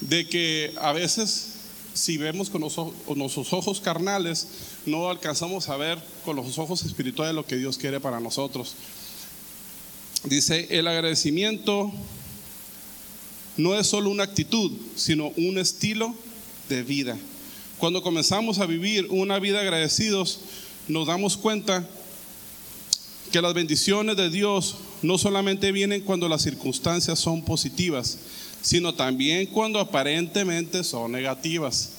de 0.00 0.28
que 0.28 0.74
a 0.80 0.92
veces 0.92 1.54
si 1.94 2.18
vemos 2.18 2.50
con, 2.50 2.68
con 2.68 3.18
nuestros 3.18 3.52
ojos 3.52 3.80
carnales, 3.80 4.48
no 4.84 5.08
alcanzamos 5.08 5.68
a 5.68 5.76
ver 5.76 5.98
con 6.24 6.36
los 6.36 6.58
ojos 6.58 6.82
espirituales 6.84 7.34
lo 7.34 7.46
que 7.46 7.56
Dios 7.56 7.78
quiere 7.78 8.00
para 8.00 8.20
nosotros. 8.20 8.74
Dice, 10.24 10.66
el 10.70 10.88
agradecimiento 10.88 11.92
no 13.56 13.78
es 13.78 13.86
solo 13.86 14.10
una 14.10 14.24
actitud, 14.24 14.72
sino 14.96 15.28
un 15.36 15.58
estilo 15.58 16.14
de 16.68 16.82
vida. 16.82 17.16
Cuando 17.78 18.02
comenzamos 18.02 18.58
a 18.58 18.66
vivir 18.66 19.06
una 19.10 19.38
vida 19.38 19.60
agradecidos, 19.60 20.40
nos 20.88 21.06
damos 21.06 21.36
cuenta 21.36 21.88
que 23.30 23.42
las 23.42 23.54
bendiciones 23.54 24.16
de 24.16 24.30
Dios 24.30 24.76
no 25.02 25.18
solamente 25.18 25.72
vienen 25.72 26.02
cuando 26.02 26.28
las 26.28 26.42
circunstancias 26.42 27.18
son 27.18 27.42
positivas, 27.44 28.18
sino 28.62 28.94
también 28.94 29.46
cuando 29.46 29.80
aparentemente 29.80 30.84
son 30.84 31.12
negativas. 31.12 31.90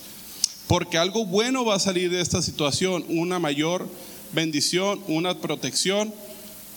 Porque 0.67 0.97
algo 0.97 1.25
bueno 1.25 1.63
va 1.63 1.75
a 1.75 1.79
salir 1.79 2.09
de 2.09 2.21
esta 2.21 2.41
situación, 2.41 3.05
una 3.09 3.37
mayor 3.37 3.87
bendición, 4.33 4.99
una 5.07 5.37
protección 5.39 6.13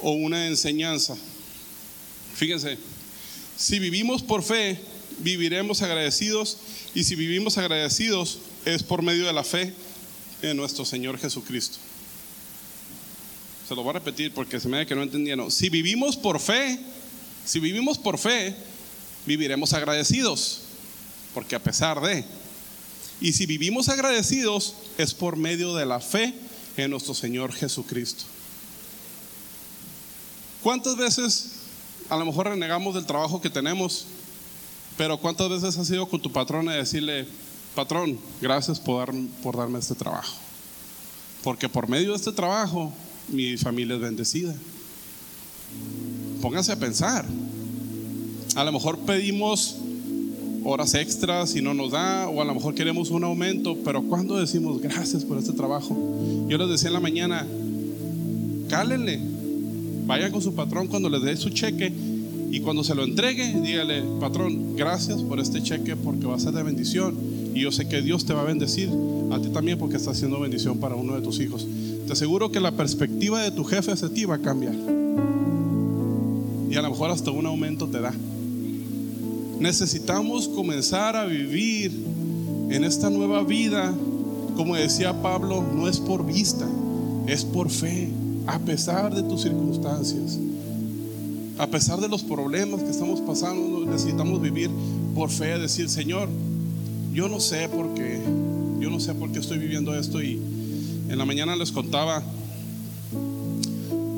o 0.02 0.10
una 0.12 0.46
enseñanza. 0.46 1.16
Fíjense, 2.34 2.78
si 3.58 3.80
vivimos 3.80 4.22
por 4.22 4.44
fe, 4.44 4.80
viviremos 5.18 5.82
agradecidos 5.82 6.58
y 6.94 7.02
si 7.02 7.16
vivimos 7.16 7.58
agradecidos 7.58 8.38
es 8.64 8.84
por 8.84 9.02
medio 9.02 9.26
de 9.26 9.32
la 9.32 9.42
fe 9.42 9.74
en 10.42 10.56
nuestro 10.56 10.84
Señor 10.84 11.18
Jesucristo. 11.18 11.78
Se 13.68 13.74
lo 13.74 13.82
voy 13.82 13.90
a 13.90 13.94
repetir 13.94 14.32
porque 14.32 14.60
se 14.60 14.68
me 14.68 14.78
ve 14.78 14.86
que 14.86 14.94
no 14.94 15.02
entendieron. 15.02 15.50
Si 15.50 15.68
vivimos 15.70 16.16
por 16.16 16.38
fe, 16.38 16.78
si 17.44 17.58
vivimos 17.58 17.98
por 17.98 18.16
fe, 18.16 18.54
viviremos 19.26 19.72
agradecidos, 19.72 20.60
porque 21.34 21.56
a 21.56 21.62
pesar 21.62 22.00
de, 22.00 22.24
y 23.20 23.32
si 23.32 23.44
vivimos 23.44 23.88
agradecidos 23.88 24.74
es 24.98 25.12
por 25.14 25.36
medio 25.36 25.74
de 25.74 25.84
la 25.84 25.98
fe 25.98 26.32
en 26.76 26.92
nuestro 26.92 27.12
Señor 27.12 27.52
Jesucristo. 27.52 28.22
¿Cuántas 30.62 30.96
veces 30.96 31.57
a 32.08 32.16
lo 32.16 32.24
mejor 32.24 32.48
renegamos 32.48 32.94
del 32.94 33.06
trabajo 33.06 33.40
que 33.40 33.50
tenemos, 33.50 34.06
pero 34.96 35.18
cuántas 35.18 35.48
veces 35.48 35.76
has 35.76 35.90
ido 35.90 36.08
con 36.08 36.20
tu 36.20 36.32
patrón 36.32 36.68
a 36.68 36.74
decirle, 36.74 37.26
patrón, 37.74 38.18
gracias 38.40 38.80
por, 38.80 39.12
por 39.42 39.56
darme 39.56 39.78
este 39.78 39.94
trabajo? 39.94 40.34
Porque 41.42 41.68
por 41.68 41.88
medio 41.88 42.10
de 42.10 42.16
este 42.16 42.32
trabajo 42.32 42.92
mi 43.28 43.56
familia 43.56 43.96
es 43.96 44.00
bendecida. 44.00 44.54
Pónganse 46.40 46.72
a 46.72 46.76
pensar. 46.76 47.24
A 48.54 48.64
lo 48.64 48.72
mejor 48.72 48.98
pedimos 49.00 49.76
horas 50.64 50.94
extras 50.94 51.54
y 51.54 51.62
no 51.62 51.74
nos 51.74 51.92
da, 51.92 52.28
o 52.28 52.42
a 52.42 52.44
lo 52.44 52.54
mejor 52.54 52.74
queremos 52.74 53.10
un 53.10 53.24
aumento, 53.24 53.76
pero 53.84 54.02
cuando 54.02 54.36
decimos 54.36 54.80
gracias 54.80 55.24
por 55.24 55.38
este 55.38 55.52
trabajo? 55.52 55.96
Yo 56.48 56.58
les 56.58 56.68
decía 56.68 56.88
en 56.88 56.94
la 56.94 57.00
mañana, 57.00 57.46
cálenle, 58.68 59.20
vayan 60.08 60.32
con 60.32 60.40
su 60.40 60.54
patrón 60.54 60.86
cuando 60.86 61.10
les 61.10 61.22
dé 61.22 61.36
su 61.36 61.50
cheque 61.50 61.92
y 62.50 62.60
cuando 62.60 62.82
se 62.82 62.94
lo 62.94 63.04
entregue, 63.04 63.60
dígale, 63.60 64.02
patrón, 64.18 64.74
gracias 64.74 65.20
por 65.20 65.38
este 65.38 65.62
cheque 65.62 65.96
porque 65.96 66.26
va 66.26 66.34
a 66.34 66.40
ser 66.40 66.52
de 66.54 66.62
bendición. 66.62 67.14
Y 67.54 67.60
yo 67.60 67.70
sé 67.70 67.86
que 67.88 68.00
Dios 68.00 68.24
te 68.24 68.32
va 68.32 68.40
a 68.40 68.44
bendecir 68.44 68.88
a 69.30 69.38
ti 69.38 69.50
también 69.50 69.78
porque 69.78 69.96
está 69.96 70.12
haciendo 70.12 70.40
bendición 70.40 70.78
para 70.78 70.94
uno 70.94 71.14
de 71.14 71.20
tus 71.20 71.40
hijos. 71.40 71.68
Te 72.06 72.14
aseguro 72.14 72.50
que 72.50 72.58
la 72.58 72.72
perspectiva 72.72 73.42
de 73.42 73.50
tu 73.50 73.64
jefe 73.64 73.92
hacia 73.92 74.08
ti 74.08 74.24
va 74.24 74.36
a 74.36 74.38
cambiar. 74.38 74.74
Y 76.70 76.74
a 76.74 76.80
lo 76.80 76.88
mejor 76.88 77.10
hasta 77.10 77.30
un 77.30 77.44
aumento 77.44 77.86
te 77.86 78.00
da. 78.00 78.14
Necesitamos 79.60 80.48
comenzar 80.48 81.16
a 81.16 81.26
vivir 81.26 81.92
en 82.70 82.82
esta 82.82 83.10
nueva 83.10 83.42
vida, 83.42 83.94
como 84.56 84.74
decía 84.74 85.20
Pablo, 85.20 85.62
no 85.76 85.86
es 85.86 85.98
por 85.98 86.24
vista, 86.24 86.66
es 87.26 87.44
por 87.44 87.68
fe, 87.68 88.08
a 88.48 88.58
pesar 88.58 89.14
de 89.14 89.22
tus 89.22 89.42
circunstancias. 89.42 90.38
A 91.58 91.66
pesar 91.66 92.00
de 92.00 92.08
los 92.08 92.22
problemas 92.22 92.82
que 92.82 92.88
estamos 92.88 93.20
pasando, 93.20 93.84
necesitamos 93.84 94.40
vivir 94.40 94.70
por 95.14 95.28
fe, 95.28 95.58
decir, 95.58 95.90
Señor, 95.90 96.30
yo 97.12 97.28
no 97.28 97.40
sé 97.40 97.68
por 97.68 97.92
qué, 97.92 98.18
yo 98.80 98.88
no 98.88 99.00
sé 99.00 99.14
por 99.14 99.30
qué 99.32 99.40
estoy 99.40 99.58
viviendo 99.58 99.94
esto 99.94 100.22
y 100.22 100.40
en 101.08 101.18
la 101.18 101.26
mañana 101.26 101.56
les 101.56 101.72
contaba, 101.72 102.22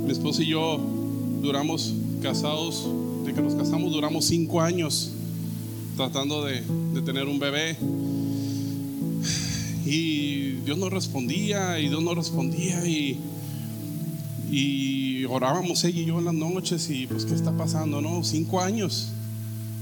mi 0.05 0.13
esposa 0.13 0.43
y 0.43 0.47
yo 0.47 0.81
duramos 1.43 1.93
casados, 2.23 2.87
de 3.25 3.35
que 3.35 3.43
nos 3.43 3.55
casamos 3.55 3.93
duramos 3.93 4.27
cinco 4.27 4.61
años 4.61 5.11
tratando 5.97 6.45
de, 6.45 6.63
tener 7.05 7.27
un 7.27 7.41
bebé. 7.41 7.77
Y 9.85 10.53
Dios 10.65 10.79
no 10.79 10.89
respondía, 10.89 11.81
y 11.81 11.89
Dios 11.89 12.03
no 12.03 12.15
respondía, 12.15 12.87
y, 12.87 13.19
y 14.51 15.25
orábamos 15.27 15.85
ella 15.85 16.01
y 16.01 16.07
yo 16.07 16.19
en 16.19 16.25
las 16.25 16.35
noches, 16.35 16.91
y 16.91 17.07
pues, 17.07 17.25
¿qué 17.25 17.35
está 17.35 17.57
pasando? 17.57 18.01
No, 18.01 18.25
cinco 18.25 18.61
años. 18.61 19.09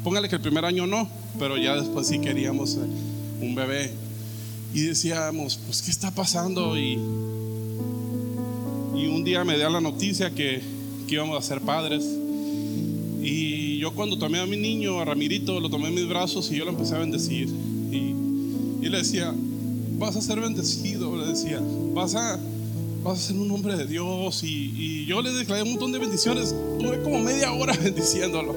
Póngale 0.04 0.28
que 0.28 0.36
el 0.36 0.42
primer 0.42 0.64
año 0.64 0.86
no, 0.86 1.08
pero 1.38 1.56
ya 1.56 1.74
después 1.76 2.06
sí 2.06 2.18
queríamos 2.18 2.74
eh, 2.76 2.80
un 3.40 3.54
bebé. 3.54 3.92
Y 4.74 4.82
decíamos, 4.82 5.58
pues, 5.66 5.82
¿qué 5.82 5.90
está 5.90 6.10
pasando? 6.10 6.78
Y, 6.78 6.98
y 8.94 9.06
un 9.06 9.24
día 9.24 9.44
me 9.44 9.56
da 9.56 9.70
la 9.70 9.80
noticia 9.80 10.30
que, 10.30 10.60
que 11.06 11.14
íbamos 11.14 11.38
a 11.38 11.46
ser 11.46 11.60
padres. 11.62 12.04
Y 13.22 13.78
yo 13.78 13.94
cuando 13.94 14.18
tomé 14.18 14.38
a 14.38 14.46
mi 14.46 14.56
niño, 14.56 15.00
a 15.00 15.04
Ramirito, 15.04 15.60
lo 15.60 15.70
tomé 15.70 15.88
en 15.88 15.94
mis 15.94 16.08
brazos 16.08 16.50
y 16.52 16.56
yo 16.56 16.64
lo 16.64 16.72
empecé 16.72 16.94
a 16.94 16.98
bendecir. 16.98 17.48
Y, 17.90 18.14
y 18.84 18.88
le 18.88 18.98
decía, 18.98 19.34
vas 19.98 20.16
a 20.16 20.20
ser 20.20 20.40
bendecido, 20.40 21.16
le 21.16 21.26
decía, 21.26 21.60
vas 21.94 22.14
a, 22.14 22.38
vas 23.02 23.18
a 23.18 23.22
ser 23.28 23.36
un 23.36 23.50
hombre 23.50 23.76
de 23.76 23.86
Dios. 23.86 24.42
Y, 24.42 24.72
y 24.76 25.06
yo 25.06 25.22
le 25.22 25.32
declaré 25.32 25.62
un 25.62 25.70
montón 25.70 25.92
de 25.92 25.98
bendiciones. 25.98 26.54
Tuve 26.78 27.02
como 27.02 27.20
media 27.20 27.52
hora 27.52 27.76
bendiciéndolo. 27.82 28.54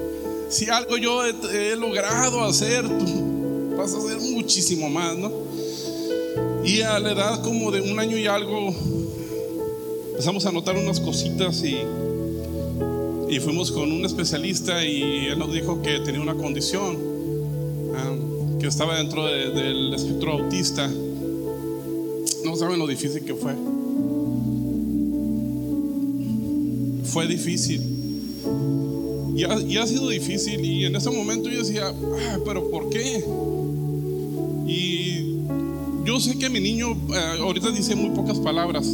Si 0.49 0.69
algo 0.69 0.97
yo 0.97 1.25
he, 1.25 1.33
he 1.53 1.75
logrado 1.75 2.43
hacer, 2.43 2.87
tú 2.87 3.75
vas 3.77 3.93
a 3.93 3.97
hacer 3.97 4.19
muchísimo 4.19 4.89
más, 4.89 5.17
¿no? 5.17 5.31
Y 6.63 6.81
a 6.81 6.99
la 6.99 7.13
edad 7.13 7.41
como 7.41 7.71
de 7.71 7.81
un 7.81 7.99
año 7.99 8.17
y 8.17 8.27
algo, 8.27 8.73
empezamos 10.09 10.45
a 10.45 10.51
notar 10.51 10.75
unas 10.75 10.99
cositas 10.99 11.63
y, 11.63 11.77
y 13.29 13.39
fuimos 13.39 13.71
con 13.71 13.91
un 13.91 14.05
especialista 14.05 14.85
y 14.85 15.27
él 15.27 15.39
nos 15.39 15.51
dijo 15.53 15.81
que 15.81 15.99
tenía 16.01 16.21
una 16.21 16.35
condición, 16.35 16.97
um, 16.97 18.59
que 18.59 18.67
estaba 18.67 18.97
dentro 18.97 19.25
de, 19.25 19.49
del 19.51 19.93
espectro 19.93 20.33
autista. 20.33 20.87
No 22.43 22.55
saben 22.57 22.77
lo 22.77 22.87
difícil 22.87 23.23
que 23.23 23.33
fue. 23.33 23.55
Fue 27.11 27.27
difícil. 27.27 27.81
Y 29.35 29.43
ha, 29.77 29.87
sido 29.87 30.07
difícil 30.09 30.63
y 30.63 30.85
en 30.85 30.95
ese 30.95 31.09
momento 31.09 31.49
yo 31.49 31.59
decía, 31.59 31.87
ah, 31.87 32.37
pero 32.45 32.69
¿por 32.69 32.89
qué? 32.89 33.23
Y 34.67 35.35
yo 36.05 36.19
sé 36.19 36.37
que 36.37 36.49
mi 36.49 36.59
niño 36.59 36.91
eh, 36.91 37.39
ahorita 37.39 37.71
dice 37.71 37.95
muy 37.95 38.11
pocas 38.11 38.39
palabras. 38.39 38.87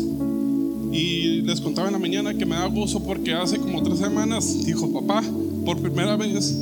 Y 0.91 1.41
les 1.41 1.61
contaba 1.61 1.87
en 1.87 1.93
la 1.93 1.99
mañana 1.99 2.33
que 2.33 2.45
me 2.45 2.55
da 2.55 2.65
gozo 2.67 3.03
porque 3.03 3.33
hace 3.33 3.57
como 3.57 3.83
tres 3.83 3.99
semanas 3.99 4.65
dijo 4.65 4.91
papá 4.91 5.21
por 5.65 5.79
primera 5.79 6.15
vez. 6.15 6.57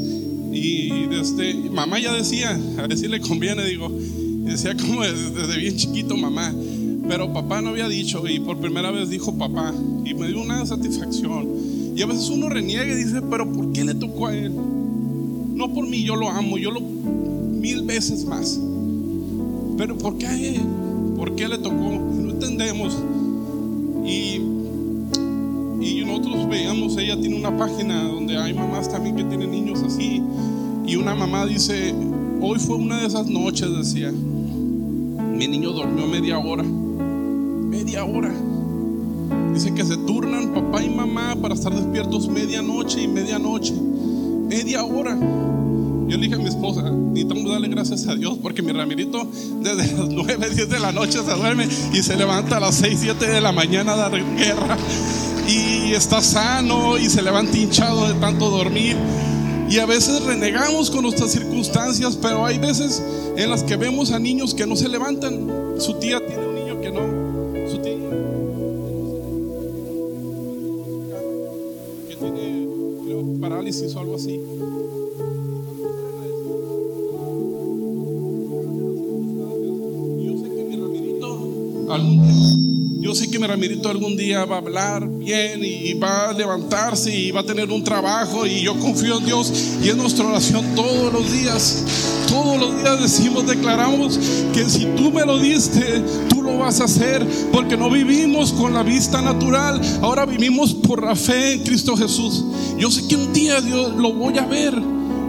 Y 0.51 1.05
desde, 1.07 1.53
mamá 1.69 1.99
ya 1.99 2.13
decía, 2.13 2.59
a 2.77 2.87
ver 2.87 2.97
si 2.97 3.07
le 3.07 3.21
conviene, 3.21 3.63
digo, 3.65 3.89
decía 3.89 4.75
como 4.75 5.03
desde, 5.03 5.29
desde 5.29 5.57
bien 5.57 5.77
chiquito 5.77 6.17
mamá. 6.17 6.53
Pero 7.07 7.31
papá 7.31 7.61
no 7.61 7.69
había 7.69 7.87
dicho 7.87 8.27
y 8.27 8.39
por 8.39 8.57
primera 8.57 8.91
vez 8.91 9.09
dijo 9.09 9.37
papá. 9.37 9.73
Y 10.03 10.13
me 10.13 10.27
dio 10.27 10.41
una 10.41 10.65
satisfacción. 10.65 11.47
Y 11.95 12.01
a 12.01 12.05
veces 12.05 12.29
uno 12.29 12.49
reniega 12.49 12.85
y 12.85 12.95
dice, 12.95 13.21
pero 13.21 13.51
¿por 13.51 13.71
qué 13.71 13.83
le 13.83 13.93
tocó 13.93 14.27
a 14.27 14.35
él? 14.35 14.53
No 14.53 15.73
por 15.73 15.87
mí, 15.87 16.03
yo 16.03 16.15
lo 16.15 16.29
amo, 16.29 16.57
yo 16.57 16.71
lo 16.71 16.81
mil 16.81 17.83
veces 17.83 18.25
más. 18.25 18.59
Pero 19.77 19.97
¿por 19.97 20.17
qué 20.17 20.27
a 20.27 20.37
él? 20.37 20.61
¿Por 21.15 21.35
qué 21.35 21.47
le 21.47 21.57
tocó? 21.57 21.75
No 21.75 22.31
entendemos. 22.31 22.97
Y, 24.05 24.41
y 25.81 26.03
nosotros 26.05 26.49
veíamos, 26.49 26.97
ella 26.97 27.19
tiene 27.19 27.37
una 27.37 27.57
página 27.57 28.03
donde 28.03 28.37
hay 28.37 28.53
mamás 28.53 28.91
también 28.91 29.15
que 29.15 29.23
tienen 29.23 29.51
niños 29.51 29.81
así. 29.83 30.21
Y 30.85 30.95
una 30.97 31.15
mamá 31.15 31.45
dice, 31.45 31.93
hoy 32.41 32.59
fue 32.59 32.75
una 32.75 32.99
de 32.99 33.07
esas 33.07 33.27
noches, 33.27 33.69
decía, 33.75 34.11
mi 34.11 35.47
niño 35.47 35.71
durmió 35.71 36.07
media 36.07 36.37
hora. 36.37 36.65
Media 37.85 38.03
hora. 38.03 38.33
Dice 39.53 39.71
que 39.75 39.85
se 39.85 39.95
turnan 39.95 40.55
papá 40.55 40.81
y 40.81 40.89
mamá 40.89 41.35
para 41.39 41.53
estar 41.53 41.71
despiertos 41.71 42.27
medianoche 42.27 43.03
y 43.03 43.07
medianoche. 43.07 43.73
Media 43.73 44.83
hora. 44.83 45.15
Yo 45.15 46.17
le 46.17 46.17
dije 46.17 46.33
a 46.33 46.39
mi 46.39 46.47
esposa, 46.47 46.81
necesitamos 46.81 47.51
darle 47.51 47.67
gracias 47.67 48.07
a 48.07 48.15
Dios 48.15 48.39
porque 48.41 48.63
mi 48.63 48.71
Ramirito 48.71 49.27
desde 49.61 49.93
las 49.97 50.09
9, 50.09 50.49
10 50.49 50.67
de 50.67 50.79
la 50.79 50.91
noche 50.91 51.19
se 51.23 51.31
duerme 51.35 51.67
y 51.93 52.01
se 52.01 52.17
levanta 52.17 52.57
a 52.57 52.59
las 52.59 52.73
6, 52.73 52.97
7 53.01 53.27
de 53.27 53.39
la 53.39 53.51
mañana 53.51 53.93
a 53.93 53.97
dar 53.97 54.11
guerra. 54.35 54.77
Y 55.47 55.93
está 55.93 56.23
sano 56.23 56.97
y 56.97 57.05
se 57.05 57.21
levanta 57.21 57.55
hinchado 57.55 58.07
de 58.07 58.15
tanto 58.15 58.49
dormir. 58.49 58.97
Y 59.69 59.77
a 59.77 59.85
veces 59.85 60.23
renegamos 60.23 60.89
con 60.89 61.03
nuestras 61.03 61.31
circunstancias, 61.31 62.17
pero 62.19 62.47
hay 62.47 62.57
veces 62.57 63.03
en 63.37 63.49
las 63.49 63.61
que 63.61 63.75
vemos 63.75 64.11
a 64.11 64.17
niños 64.17 64.55
que 64.55 64.65
no 64.65 64.75
se 64.75 64.89
levantan. 64.89 65.47
Su 65.79 65.95
tía 65.95 66.24
creo, 73.85 73.93
parálisis 73.93 73.95
o 73.95 73.99
algo 73.99 74.15
así. 74.15 74.41
Yo 80.23 80.37
sé 80.37 80.49
que 80.55 80.63
mi 80.63 80.75
Ramirito 80.75 81.91
algún, 81.91 83.01
yo 83.01 83.15
sé 83.15 83.29
que 83.29 83.39
mi 83.39 83.47
Ramirito 83.47 83.89
algún 83.89 84.17
día 84.17 84.45
va 84.45 84.55
a 84.55 84.59
hablar 84.59 85.07
bien 85.07 85.63
y 85.63 85.93
va 85.93 86.29
a 86.29 86.33
levantarse 86.33 87.15
y 87.15 87.31
va 87.31 87.41
a 87.41 87.45
tener 87.45 87.69
un 87.69 87.83
trabajo 87.83 88.45
y 88.45 88.61
yo 88.61 88.77
confío 88.79 89.19
en 89.19 89.25
Dios 89.25 89.53
y 89.83 89.89
en 89.89 89.97
nuestra 89.97 90.25
oración 90.25 90.75
todos 90.75 91.13
los 91.13 91.31
días. 91.31 91.85
Todos 92.27 92.59
los 92.59 92.81
días 92.81 93.01
decimos, 93.01 93.45
declaramos 93.45 94.19
que 94.51 94.65
si 94.65 94.85
tú 94.97 95.11
me 95.11 95.25
lo 95.25 95.37
diste, 95.37 96.03
tú 96.27 96.41
lo 96.41 96.57
vas 96.57 96.81
a 96.81 96.85
hacer 96.85 97.25
porque 97.51 97.77
no 97.77 97.89
vivimos 97.89 98.51
con 98.51 98.73
la 98.73 98.83
vista 98.83 99.21
natural, 99.21 99.79
ahora 100.01 100.25
vivimos 100.25 100.73
por 100.73 101.03
la 101.03 101.15
fe 101.15 101.53
en 101.53 101.63
Cristo 101.63 101.95
Jesús. 101.95 102.43
Yo 102.77 102.91
sé 102.91 103.07
que 103.07 103.15
un 103.15 103.31
día 103.33 103.61
Dios 103.61 103.95
lo 103.95 104.13
voy 104.13 104.37
a 104.37 104.45
ver 104.45 104.73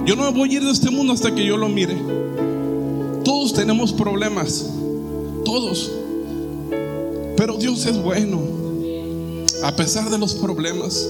Yo 0.04 0.16
no 0.16 0.30
me 0.30 0.38
voy 0.38 0.50
a 0.50 0.52
ir 0.54 0.64
de 0.64 0.70
este 0.70 0.90
mundo 0.90 1.12
hasta 1.12 1.34
que 1.34 1.44
yo 1.44 1.56
lo 1.56 1.68
mire. 1.68 1.96
Todos 3.24 3.52
tenemos 3.52 3.92
problemas, 3.92 4.66
todos. 5.44 5.90
Pero 7.36 7.56
Dios 7.56 7.84
es 7.86 8.00
bueno, 8.00 8.40
a 9.64 9.74
pesar 9.74 10.08
de 10.10 10.16
los 10.16 10.34
problemas. 10.34 11.08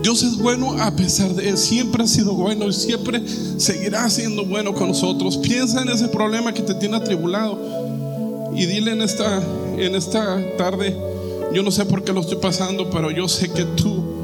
Dios 0.00 0.22
es 0.22 0.38
bueno 0.38 0.80
a 0.80 0.94
pesar 0.94 1.34
de 1.34 1.48
Él. 1.48 1.58
Siempre 1.58 2.04
ha 2.04 2.06
sido 2.06 2.34
bueno 2.34 2.68
y 2.68 2.72
siempre 2.72 3.20
seguirá 3.56 4.08
siendo 4.10 4.44
bueno 4.44 4.74
con 4.74 4.88
nosotros. 4.88 5.36
Piensa 5.36 5.82
en 5.82 5.88
ese 5.88 6.06
problema 6.06 6.54
que 6.54 6.62
te 6.62 6.74
tiene 6.74 6.96
atribulado 6.96 7.58
y 8.54 8.66
dile 8.66 8.92
en 8.92 9.02
esta, 9.02 9.42
en 9.76 9.94
esta 9.94 10.40
tarde, 10.56 10.96
yo 11.52 11.62
no 11.62 11.70
sé 11.70 11.84
por 11.84 12.04
qué 12.04 12.12
lo 12.12 12.20
estoy 12.20 12.38
pasando, 12.38 12.90
pero 12.90 13.10
yo 13.10 13.28
sé 13.28 13.50
que 13.50 13.64
tú 13.64 14.17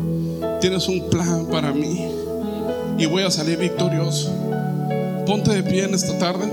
tienes 0.65 0.89
un 0.89 1.11
plan 1.11 1.45
para 1.45 1.73
mí 1.73 2.09
y 2.97 3.05
voy 3.05 3.23
a 3.23 3.31
salir 3.31 3.59
victorioso. 3.59 4.33
Ponte 5.27 5.51
de 5.53 5.63
pie 5.63 5.85
en 5.85 5.93
esta 5.93 6.19
tarde. 6.19 6.47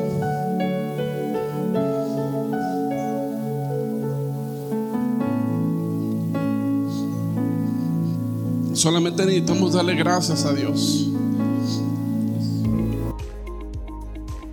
Solamente 8.74 9.26
necesitamos 9.26 9.72
darle 9.72 9.96
gracias 9.96 10.44
a 10.44 10.52
Dios. 10.52 11.08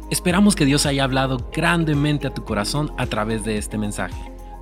Esperamos 0.09 0.55
que 0.55 0.67
Dios 0.67 0.87
haya 0.87 1.03
hablado 1.03 1.51
grandemente 1.53 2.29
a 2.29 2.31
tu 2.33 2.45
corazón 2.45 2.93
a 2.97 3.07
través 3.07 3.43
de 3.43 3.59
este 3.59 3.77
mensaje. 3.77 4.38